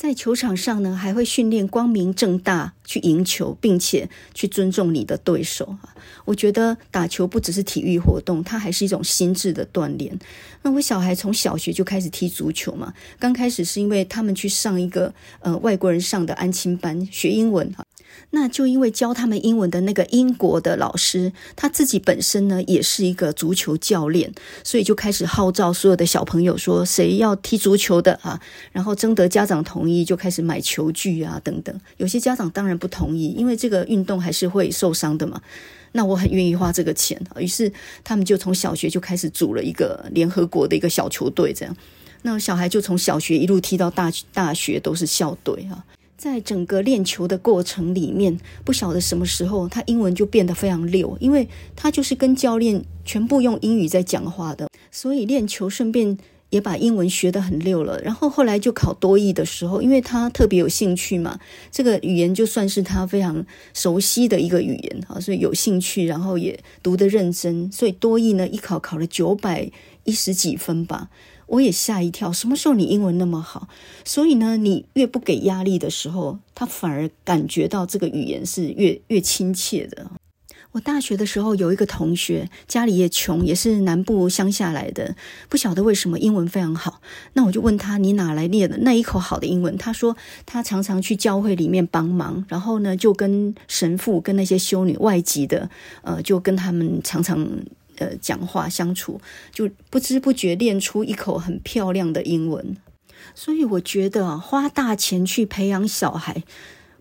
[0.02, 5.78] 在球场上呢，还会训练光明正大去赢球，并且去尊重你的对手。
[6.26, 10.18] 我觉得打球不只是体育活动，它还是一种心智的锻炼。
[10.64, 17.86] 那我小孩从小学就开始踢足球嘛，刚开始是因为他们去上一个呃外国人上的安亲班学英文哈。
[18.32, 28.39] 那就因为教他们英文的那个英国的老师，他自己本身呢也是一个足球教练，所以就开始号召所有的小朋友说，谁要踢足球的啊，
[28.71, 31.78] 然后征得家长同意，就开始买球具啊等等。
[31.97, 35.41] 有些家长当然不同意，因为这个运动还是会受伤的嘛。
[35.93, 37.69] 那我很愿意花这个钱，于是
[38.02, 41.76] 他们就从小学就开始组了一个联合国的一个小球队，这样，
[42.21, 45.84] 那小孩就从小学一路踢到大大学都是校队啊。
[46.22, 56.16] 在整个练球的过程里面，不晓得什么时候他英文就变得非常溜，因为他就是跟教练全部用英语在讲话的，所以练球顺便
[56.52, 58.00] 也把英文学得很溜了。
[58.02, 61.40] 然后后来就考多益的时候，因为他特别有兴趣嘛，
[61.72, 69.72] 这个语言就算是他非常熟悉的一个语言啊，所以有兴趣，然后也读得认真，所以多益呢一考考了九百
[70.04, 71.10] 一十几分吧。
[71.52, 73.68] 我也吓一跳，什么时候你英文那么好？
[74.06, 80.12] 所以呢，你越不给压力的时候，他反而感觉到这个语言是越越亲切的。
[80.72, 85.18] 我大学的时候有一个同学，家里也穷，也是南部乡下来的，
[85.50, 87.02] 不晓得为什么英文非常好。
[87.34, 89.78] 那我就问他，你哪来练的那一口好的英文？
[89.78, 95.70] 他说他常常去教会里面帮忙，然后呢，就跟神父、跟那些修女外籍的，
[96.04, 97.46] 呃，就跟他们常常。
[98.02, 102.76] 呃，讲话相处，就不知不觉练出一口很漂亮的英文。
[103.36, 106.44] 所以我觉得花大钱去培养小孩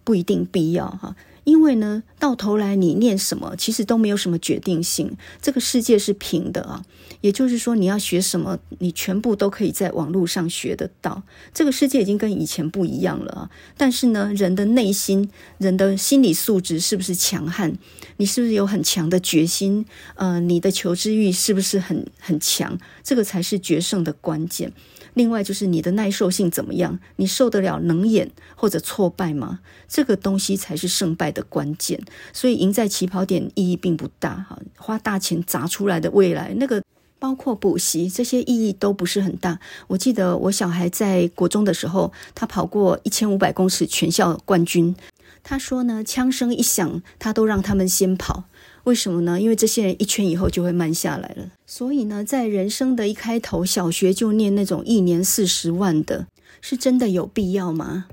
[0.04, 1.16] 不一定必要哈。
[1.50, 5.16] 因为呢，到头来你念什么，其实都没有什么决定性。
[5.42, 6.84] 这个世界是平的啊，
[7.22, 11.24] 也就是说，你要学什么，你全部都可以在网络上学得到。
[11.52, 13.50] 这个世界已经跟以前不一样了啊。
[13.76, 17.76] 但是呢，人的内心、人的心理素质是不是强悍？
[18.18, 19.84] 你是不是有很强的决心？
[20.14, 22.78] 呃，你的求知欲是不是很很强？
[23.02, 24.72] 这个才是决胜的关键。
[25.14, 26.98] 另外就是你的耐受性怎么样？
[27.16, 29.60] 你受得了冷眼或者挫败吗？
[29.88, 32.00] 这个东西才是胜败的关键。
[32.32, 36.82] 所以赢在起跑点意义并不大哈，花大钱砸出来的未来，那个
[37.18, 39.58] 包括补习这些意义都不是很大。
[39.88, 44.94] 我记得我小孩在国中的时候，他跑过一千五百公尺全校冠军。
[45.42, 48.44] 他说呢，枪声一响，他都让他们先跑。
[48.84, 49.40] 为什么呢？
[49.40, 51.50] 因为这些人一圈以后就会慢下来了。
[51.66, 56.26] 所以呢，在人生的一开头，小学就念那种一年四十万的，
[56.60, 58.06] 是真的有必要吗？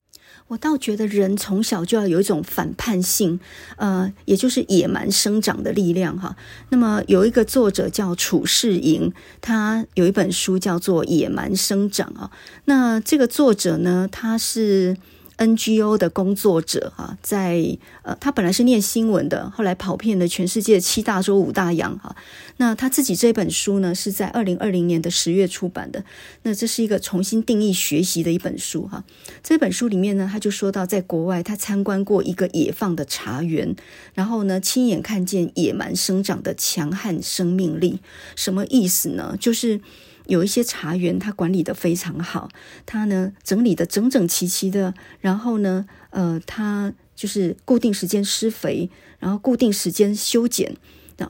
[0.50, 3.40] 我倒觉得人从小就要有一种反叛性，
[3.76, 6.36] 呃，也就是野蛮生长的力量哈。
[6.70, 12.32] 那么有一个作者叫楚世莹，他有一本书叫做《野蛮生长》啊。
[12.66, 14.98] 那这个作者呢，他是。
[15.38, 22.16] NGO 的工作者哈，在呃，他本来是念新闻的，后来跑遍了全世界七大洲五大洋哈。
[22.58, 26.04] 那他自己这本书呢，是在二零二零年的十月出版的。
[26.42, 29.04] 那这是一个重新定义学习的一本书哈。
[29.44, 33.76] 这本书里面呢，他就说到，在国外他参观过一个野放的茶园，
[34.16, 38.00] 然后呢，亲眼看见野蛮生长的强悍生命力。
[38.36, 39.38] 什么意思呢？
[39.40, 39.80] 就是。
[40.28, 42.50] 有一些茶园，它管理得非常好，
[42.86, 50.76] 它呢整理得整整齐齐的，然后呢，呃，它就是固定时间施肥，然后固定时间修剪，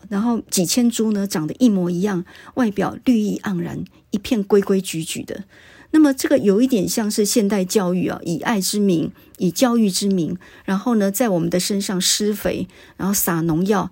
[0.10, 5.46] 然后几千株呢长得一模一样，外表绿意盎然，一片规规矩矩的。
[5.92, 13.90] 那么这个有一点像是现代教育啊，以爱之名，以教育之名，然后呢，在我们的身上施肥，然后撒农药。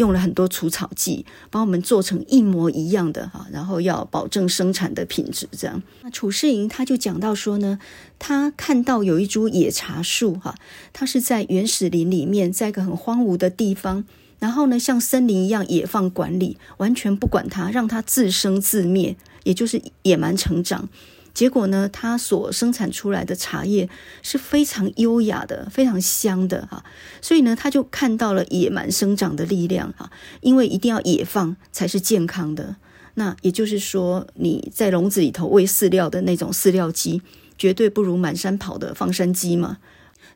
[0.00, 5.46] 用了很多除草剂，把我们做成一模一样的哈，然后要保证生产的品质。
[5.52, 7.78] 这样，那褚世莹他就讲到说呢，
[8.18, 10.54] 他看到有一株野茶树哈，
[10.94, 14.06] 它是在原始林里面，在一个很荒芜的地方，
[14.38, 20.88] 然后呢，像森林一样野放管理，完全不管它，让它自生自灭，也就是野蛮成长。
[21.32, 23.88] 结果呢，它所生产出来的茶叶
[24.22, 26.84] 是非常优雅的，非常香的哈。
[27.22, 30.10] 所以呢，他就看到了野蛮生长的力量哈。
[30.40, 32.76] 因为一定要野放才是健康的。
[33.14, 37.20] 那也就是说，你在笼子里头喂饲料的那种饲料鸡，
[37.58, 39.78] 绝对不如满山跑的放山鸡嘛。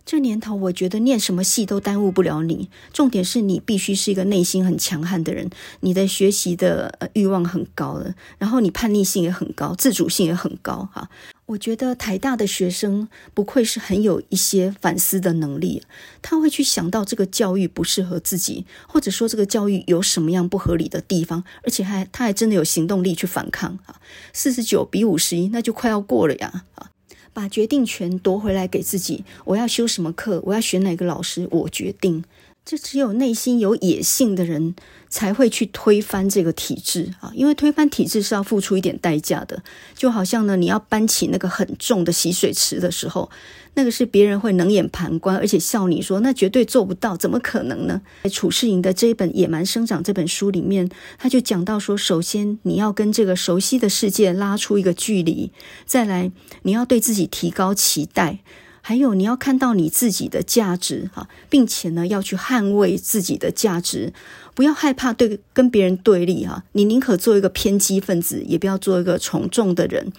[0.06, 2.68] 这年头，我觉得念什么系都耽误不了你。
[2.92, 5.48] 重点是你必须是一个内心很强悍的人，
[5.80, 11.08] 你的学习的欲望很高的，然后你叛逆性也很高，自主性也很高哈。
[11.46, 15.82] 我觉得台大的学生不愧是很有一些反思的能力，
[16.22, 24.00] 他会去想到这个教育不适合自己，或者说这个教育有什么样不合理的地方，而且还他还真的有行动力去反抗啊。
[24.32, 26.90] 四十九比五十一，那就快要过了呀啊！
[27.34, 32.24] 把决定权夺回来给自己，我要修什么课，我要选哪个老师，我决定。
[32.64, 34.74] 这只有内心有野性的人
[35.10, 39.62] 才会去推翻这个体制啊，因为推翻体制是要付出一点代价的。
[39.94, 43.30] 就好像呢，你要搬起那个很重的洗水池的时候，
[43.74, 48.00] 那个是别人会冷眼旁观，而且笑你说那绝对做不到，怎么可能呢？
[48.22, 50.88] 在褚士莹的这一本《野蛮生长》这本书里面，
[51.18, 55.52] 他就讲到说，首先你要跟这个熟悉的世界拉出一个距离，
[55.84, 58.38] 再来你要对自己提高期待，
[58.86, 64.12] 还有你要看到你自己的价值哈，并且呢要去捍卫自己的价值，
[64.54, 70.12] 不要害怕对跟别人对立哈，你宁可做一个偏激分子，也不要做一个从众的人。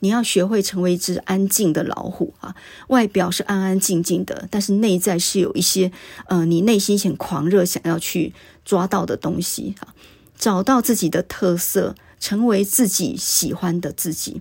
[0.00, 2.54] 你要学会成为一只安静的老虎啊！
[2.88, 5.92] 外表是安安静静的，但是内在是有一些
[6.28, 8.32] 呃，你内心很狂热，想要去
[8.64, 9.94] 抓到的东西哈。
[10.38, 14.40] 找到自己的特色，成为自己喜欢的自己。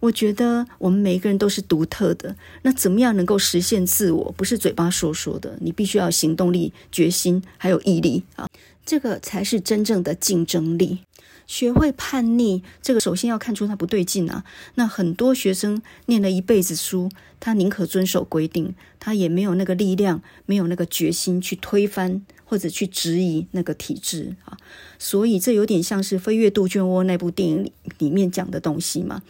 [0.00, 2.34] 我觉得我们每一个人都是独特的。
[2.62, 4.34] 那怎么样能够实现自我？
[4.36, 8.48] 不是嘴巴说说的，你必须要行动力、决心，还有毅力啊！
[8.84, 11.00] 这个才是真正的竞争力。
[11.46, 14.44] 学会叛逆，这个首先要看出他不对劲啊。
[14.76, 24.56] 那很多学生念了一辈子书，他宁可遵守规定，他也没有那个力量，没有那个决心去推翻或者去质疑那个体制啊。
[24.96, 29.20] 所以这有点像是《飞越杜鹃窝》那部电影里里面讲的东西嘛，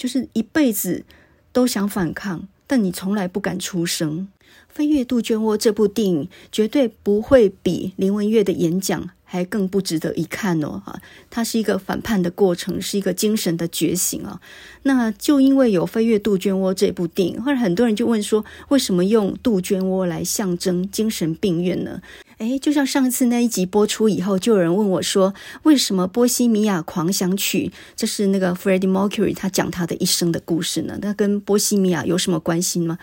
[0.00, 1.04] 就是一辈子
[1.52, 4.28] 都想反抗，但你从来不敢出声。
[4.74, 10.80] 《飞越杜鹃窝》这部电影绝对不会比林文月的演讲还更不值得一看哦！
[10.86, 10.98] 哈，
[11.28, 14.40] 它是一个反叛的过程，是一个精神的觉醒啊。
[14.84, 22.00] 那就因为有《飞越杜鹃窝》这部电影，后来很多人就问说，为什么用杜鹃窝来象征精神病院呢？
[22.40, 25.34] 诶，就像上次那一集播出以后，就有人问我说，
[25.64, 30.98] 为什么《波西米亚狂想曲》这是那个 Freddie Mercury 他讲他的一生的故事呢？
[31.02, 32.96] 那跟波西米亚有什么关系吗？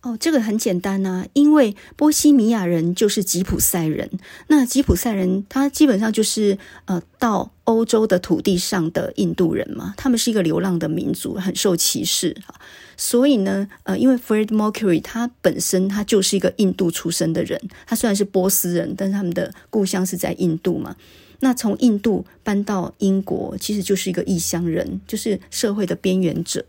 [0.00, 4.10] 哦，这个很简单呐、因为波西米亚人就是吉普赛人。
[4.48, 12.56] 那吉普赛人他基本上就是呃到欧洲的土地上的印度人嘛，他们是一个流浪的民族，很受歧视哈。
[12.96, 20.96] 所以呢，呃，因为 Freddie Mercury 他本身他就是一个印度出生的人，他虽然是波斯人，但是他们的故乡是在印度嘛。
[21.40, 26.64] 那从印度搬到英国，其实就是一个异乡人，就是社会的边缘者。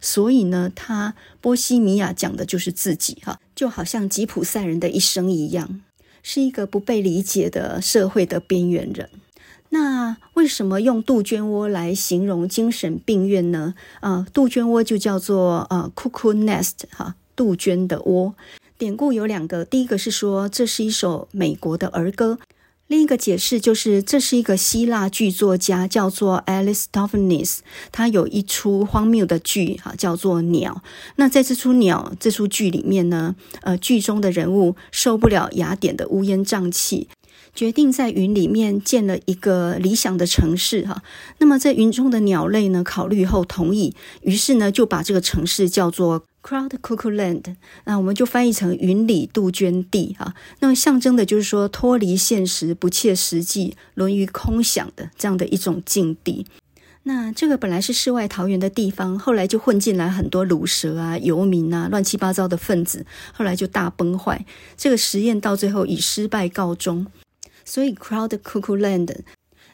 [0.00, 5.80] 所以呢，他波西米亚讲的就是自己哈，就好像吉普赛人的一生一样，
[6.22, 9.08] 是一个不被理解的社会的边缘人。
[9.70, 13.74] 那为什么用杜鹃窝来形容精神病院呢？
[14.00, 18.34] 啊，杜鹃窝就叫做呃 cuckoo nest 哈，杜鹃的窝。
[18.78, 22.38] 典故有两个，第一个是说这是一首美国的儿歌。
[22.86, 27.58] 另一个解释就是，这是一个希腊剧作家，叫做 Aristophanes，
[27.92, 30.80] 他有一出荒谬的剧，哈，叫做《鸟》。
[31.16, 37.08] 那在这出《鸟》这出剧里面呢，呃，剧中的人物受不了雅典的乌烟瘴气，
[37.58, 41.02] 决定在云里面建了一个理想的城市，哈。
[41.38, 50.36] 那么在云中的鸟类呢，考虑后同意，于是呢，就把这个城市叫做 Cloud Cuckoo Land，那我们就翻译成云里杜鹃地哈。
[50.60, 56.46] 那么象征的就是说脱离现实、不切实际、沦于空想的这样的一种境地。
[57.02, 64.46] 那这个本来是世外桃源的地方，后来就混进来很多鲁蛇啊、游民啊、乱七八糟的分子，后来就大崩坏。
[64.76, 67.04] 这个实验到最后以失败告终。
[67.68, 69.14] 所以 Cloud Cuckoo Land。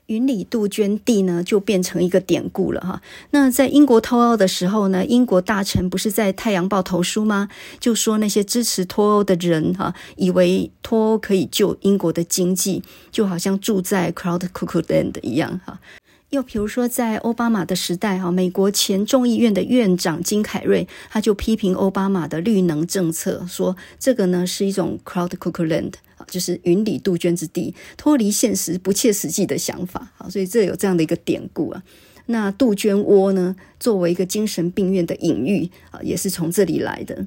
[0.06, 3.00] 云里杜鹃地呢，就变成一个典故了哈。
[3.30, 7.48] 那在英国脱欧的时候呢，英国大臣不是在《太阳报》投书吗？
[7.80, 15.78] 就说那些支持脱欧的人哈，以为脱欧可以救英国的经济，就好像住在 Cloud Cuckoo Land 一样哈。
[16.28, 25.92] 又比如说，在奥巴马的时代哈，美国前众议院的院长金凯瑞他就批评奥巴马的绿能政策，说这个呢是一种 Cloud Cuckoo Land。
[26.28, 30.12] 就是云里杜鹃之地，脱离现实、不切实际的想法。
[30.16, 31.82] 好，所以这有这样的一个典故啊。
[32.26, 37.26] 那杜鹃窝呢，作为一个精神病院的隐喻啊，也是从这里来的。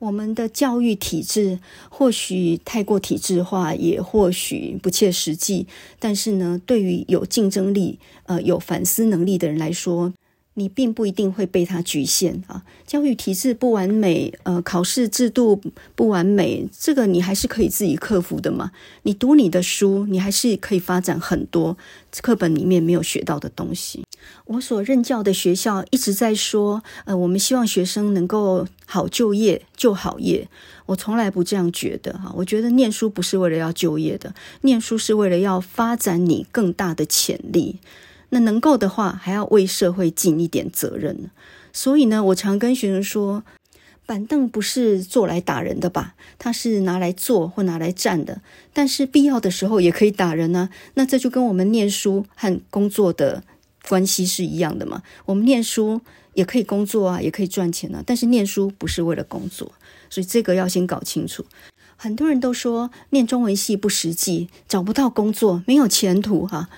[0.00, 1.58] 我们的教育体制
[1.88, 5.66] 或许太过体制化，也或许不切实际。
[5.98, 10.12] 但是呢，对于有竞争力、呃有反思能力的人来说，
[10.58, 12.62] 你并不一定会被它局限啊。
[12.86, 15.60] 教育体制不完美，呃，考试制度
[15.94, 18.72] 不完美，这个你还是可以自己克服的嘛。
[19.02, 21.76] 你读你的书，你还是可以发展很多
[22.20, 24.04] 课本里面没有学到的东西。
[24.46, 30.48] 我所任教的学校一直在说，呃，我们希望学生能够好就业、就好业。
[30.86, 37.76] 我从来不这样觉得哈，我觉得念书不是为了要就业的，念书是为了要发展你更大的潜力。
[38.30, 41.30] 那能够的话，还要为社会尽一点责任。
[41.72, 43.42] 所以呢，我常跟学生说，
[44.04, 46.14] 板凳不是坐来打人的吧？
[46.38, 48.40] 它是拿来坐或拿来站的。
[48.72, 50.70] 但是必要的时候也可以打人呢。
[50.94, 53.42] 那这就跟我们念书和工作的
[53.88, 55.02] 关系是一样的嘛。
[55.26, 56.00] 我们念书
[56.34, 58.02] 也可以工作啊，也可以赚钱啊。
[58.06, 59.72] 但是念书不是为了工作。
[60.10, 61.44] 所以这个要先搞清楚。
[61.96, 66.68] 很多人都说念中文系不实际，找不到工作，没有前途哈。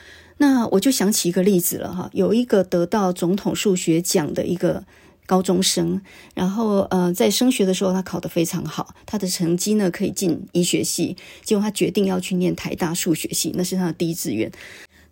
[0.42, 4.82] 那我就想起一个例子了哈，有一个得到总统数学奖的一个
[5.26, 6.00] 高中生，
[6.34, 11.14] 然后呃在升学的时候他考得非常好，他的成绩呢可以进医学系，
[11.44, 14.50] 结果他决定要去念台大数学系，那是他的第一志愿。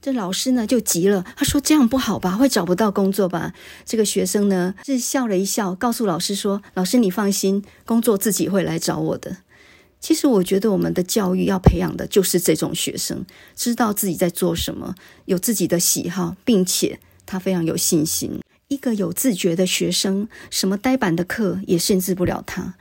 [0.00, 3.52] 这老师呢就急了，他说：“这样不好吧，会找不到工作吧？”
[3.84, 9.38] 这个学生呢是笑了一笑，告诉老师说：“老师你放心，工作自己会来找我的。”
[10.00, 13.26] 其实我觉得我们的教育要培养的就是这种学生，
[13.56, 14.94] 知道自己在做什么，
[15.24, 18.40] 有自己的喜好，并且他非常有信心。
[18.68, 22.74] 一个有自觉的学生，什么呆板的课也限制不了他。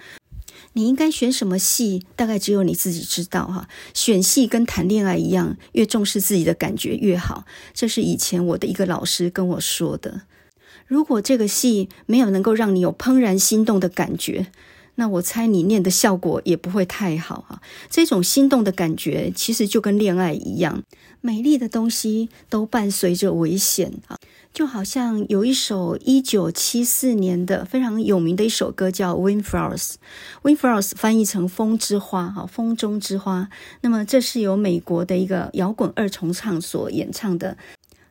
[0.74, 3.68] 你应该选什么系，大概只有你自己知道哈。
[3.96, 7.46] 选系跟谈恋爱一样，越重视自己的感觉越好。
[7.74, 10.22] 这是以前我的一个老师跟我说的。
[10.86, 14.48] 如果这个系没有能够让你有怦然心动的感觉，
[15.00, 17.62] 那我猜你念的效果也不会太好哈。
[17.90, 20.84] 这种心动的感觉，其实就跟恋爱一样，
[21.22, 24.18] 美丽的东西都伴随着危险啊。
[24.54, 29.94] 就好像有一首一九七四年的非常有名的一首歌叫《Windflowers》
[30.42, 33.50] ，Windflowers 翻译成风之花，哈，风中之花。
[33.82, 37.56] 那么这是由美国的一个摇滚二重唱所演唱的，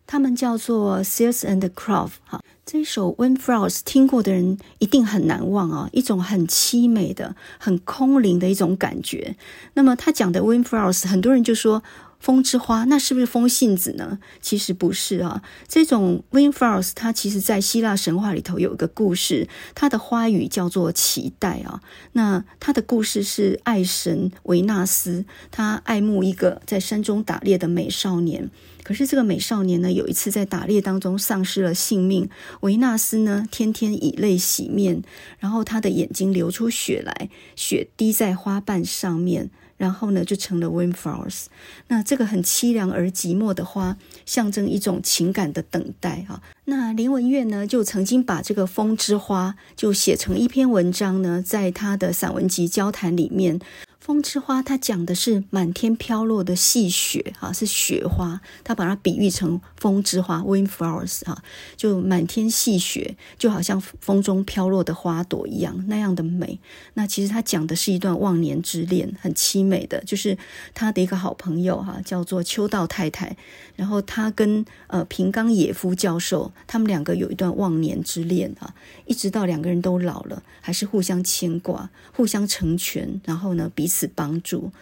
[0.06, 2.40] 他们叫做 Sears and Croft，哈。
[2.68, 9.36] 这首《winflowers》听过的人一定很难忘啊，一种很凄美的、很空灵的一种感觉。
[9.74, 11.84] 那么他讲的 winflowers 很多人就说。
[12.18, 14.18] 风之花，那是不是风信子呢？
[14.40, 15.42] 其实不是啊。
[15.68, 21.80] 这种 windflowers，它其实在希腊神话里头有一个故事，它的花语叫做期待啊。
[22.12, 28.50] 那它的故事是爱神维纳斯，他爱慕一个在山中打猎的美少年。
[28.82, 32.30] 可是这个美少年呢，有一次在打猎当中丧失了性命。
[32.60, 35.02] 维纳斯呢，天天以泪洗面，
[35.40, 39.50] 然后他的眼睛流出血来，血滴在花瓣上面。
[39.76, 41.46] 然后呢，就成了 windflowers。
[41.88, 46.40] 那这个很凄凉而寂寞的花，象征一种情感的等待哈。
[46.64, 53.60] 那林文月呢，就曾经把这个风之花就写成一篇文章呢，在他的散文集《交谈》里面。
[54.06, 58.40] 风之花，它讲的是满天飘落的细雪，啊，是雪花。
[58.62, 61.42] 它把它比喻成风之花 （windflowers），啊，
[61.76, 66.60] 就满天细雪，就好像风中飘落的花朵一样，那样的美。
[66.94, 70.00] 那其实它讲的是一段忘年之恋，很凄美的。
[70.04, 70.38] 就是
[70.72, 73.36] 他的一个好朋友，哈，叫做秋道太太。
[73.74, 78.72] 然后他跟呃平冈野夫教授，他们两个有一段忘年之恋，啊，
[79.06, 83.95] 一直到两个人都老了，还是互相牵挂，互相成全，然后呢，彼此。
[83.96, 84.72] 此帮助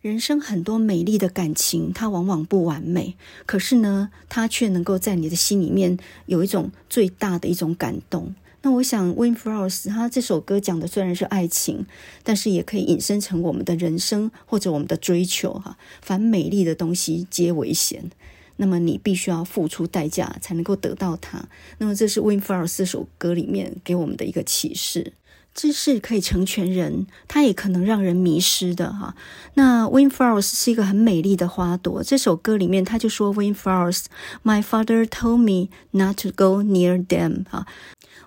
[0.00, 8.34] 人生很多美丽的感情，它往往不完美，可是呢，它却能够在你的心里面有一种最大的一种感动。
[8.62, 11.86] 那我想，Windflowers 他这首歌讲的虽然是爱情，
[12.22, 15.76] 但是也可以引申成我们的人生或者我们的追求哈。
[16.00, 18.10] 凡美丽的东西皆危险，
[18.56, 21.48] 那么你必须要付出代价才能够得到它。
[21.78, 25.12] 那么这是 Windflowers 这首歌里面给我们的一个启示。
[25.56, 29.16] 知识可以成全人，它也可能让人迷失的哈。
[29.54, 32.02] 那 Windflowers 是一个很美丽的花朵。
[32.02, 37.66] 这首歌里面他就说：Windflowers，my father told me not to go near them 哈。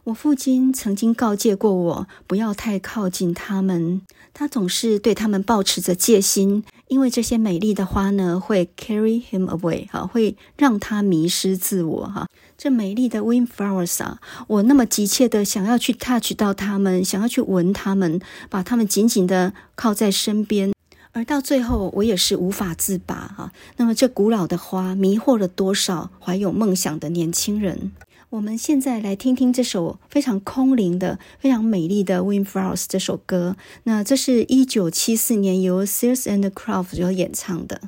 [0.06, 4.02] 我父亲曾经告诫过我，不要太靠近他们。
[4.34, 12.28] 他总是对他们保持着戒心，因为这些美丽的花呢，会 carry him away 哈，会让他迷失自我哈。
[12.58, 18.20] 这美丽的 windflowers 啊，我那么急切的想要去 touch 到它们，想要去闻它们，
[18.50, 20.74] 把它们紧紧的靠在身边，
[21.12, 23.54] 而到最后我也是无法自拔哈。
[23.78, 27.92] 那么这古老的花迷惑了多少怀有梦想的年轻人？
[28.32, 33.56] 我们现在来听听这首非常空灵的、非常美丽的 windflowers 这首歌。
[33.86, 37.82] 那这是一九七四年由 Sears and Croft 所演唱的。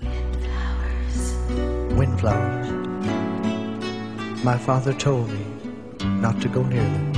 [0.00, 1.96] Windflowers.
[1.98, 2.66] Windflowers.
[4.44, 5.40] My father told me
[6.22, 7.12] not to go near them.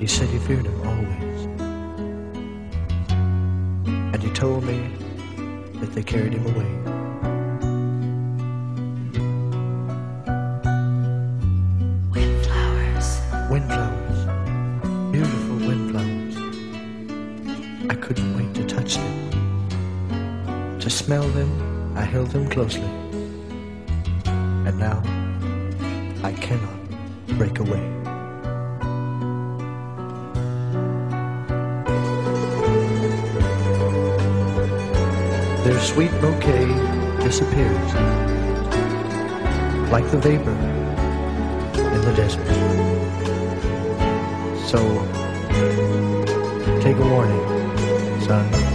[0.00, 1.46] He said he feared them always.
[4.14, 4.88] And he told me
[5.80, 7.01] that they carried him away.
[21.12, 22.88] Smell them, I held them closely.
[24.66, 25.02] And now,
[26.24, 26.78] I cannot
[27.36, 27.84] break away.
[35.64, 36.64] Their sweet bouquet
[37.20, 37.92] disappears
[39.92, 40.56] like the vapor
[41.94, 42.48] in the desert.
[44.66, 44.80] So,
[46.80, 48.71] take a warning, son.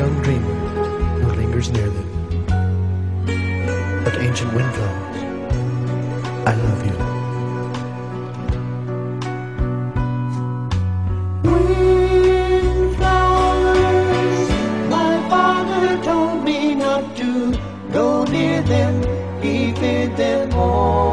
[0.00, 0.54] Young dreamer
[1.20, 2.08] who lingers near them.
[4.02, 5.18] But ancient windflowers,
[6.50, 6.96] I love you.
[11.50, 12.90] Windflowers,
[14.88, 17.30] my father told me not to
[17.92, 18.94] go near them.
[19.42, 21.09] He feared them always.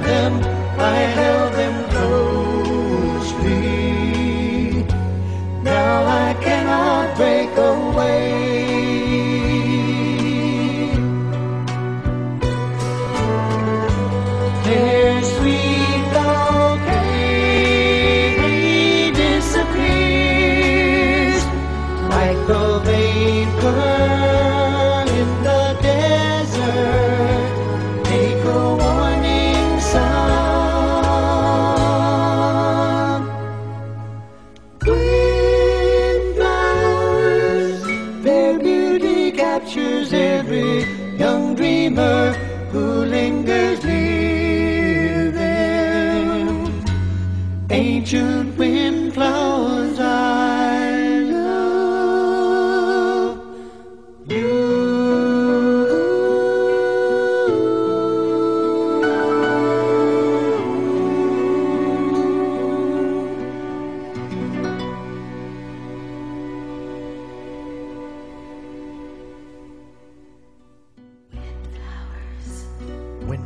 [0.00, 0.43] Them.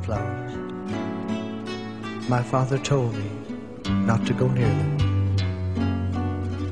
[0.09, 0.55] Windflowers.
[2.29, 3.31] My father told me
[3.91, 4.99] not to go near them.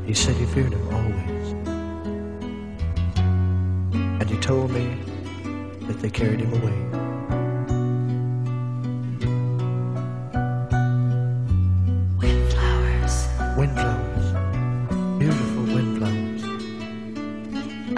[0.07, 1.53] He said he feared them always.
[3.95, 4.99] And he told me
[5.87, 6.79] that they carried him away.
[12.19, 13.29] Windflowers.
[13.59, 14.33] Windflowers.
[15.19, 16.43] Beautiful windflowers.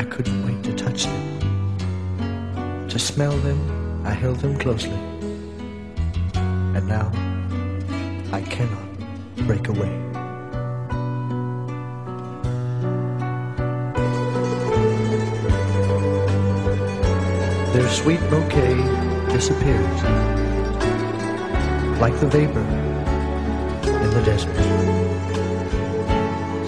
[0.01, 2.89] I couldn't wait to touch them.
[2.89, 3.61] To smell them,
[4.05, 5.18] I held them closely.
[18.31, 18.75] Bouquet
[19.33, 20.03] disappears
[21.99, 22.61] like the vapor
[23.89, 24.55] in the desert.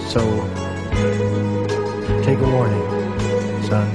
[0.09, 0.21] So,
[2.23, 2.87] take a warning,
[3.63, 3.87] son.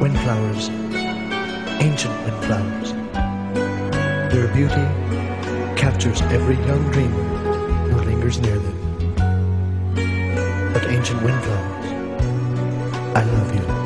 [0.00, 0.68] Windflowers,
[1.80, 2.92] ancient windflowers.
[4.32, 4.86] Their beauty
[5.80, 7.45] captures every young dreamer
[8.36, 8.76] who near them.
[10.72, 11.86] But ancient windflowers,
[13.14, 13.85] I love you.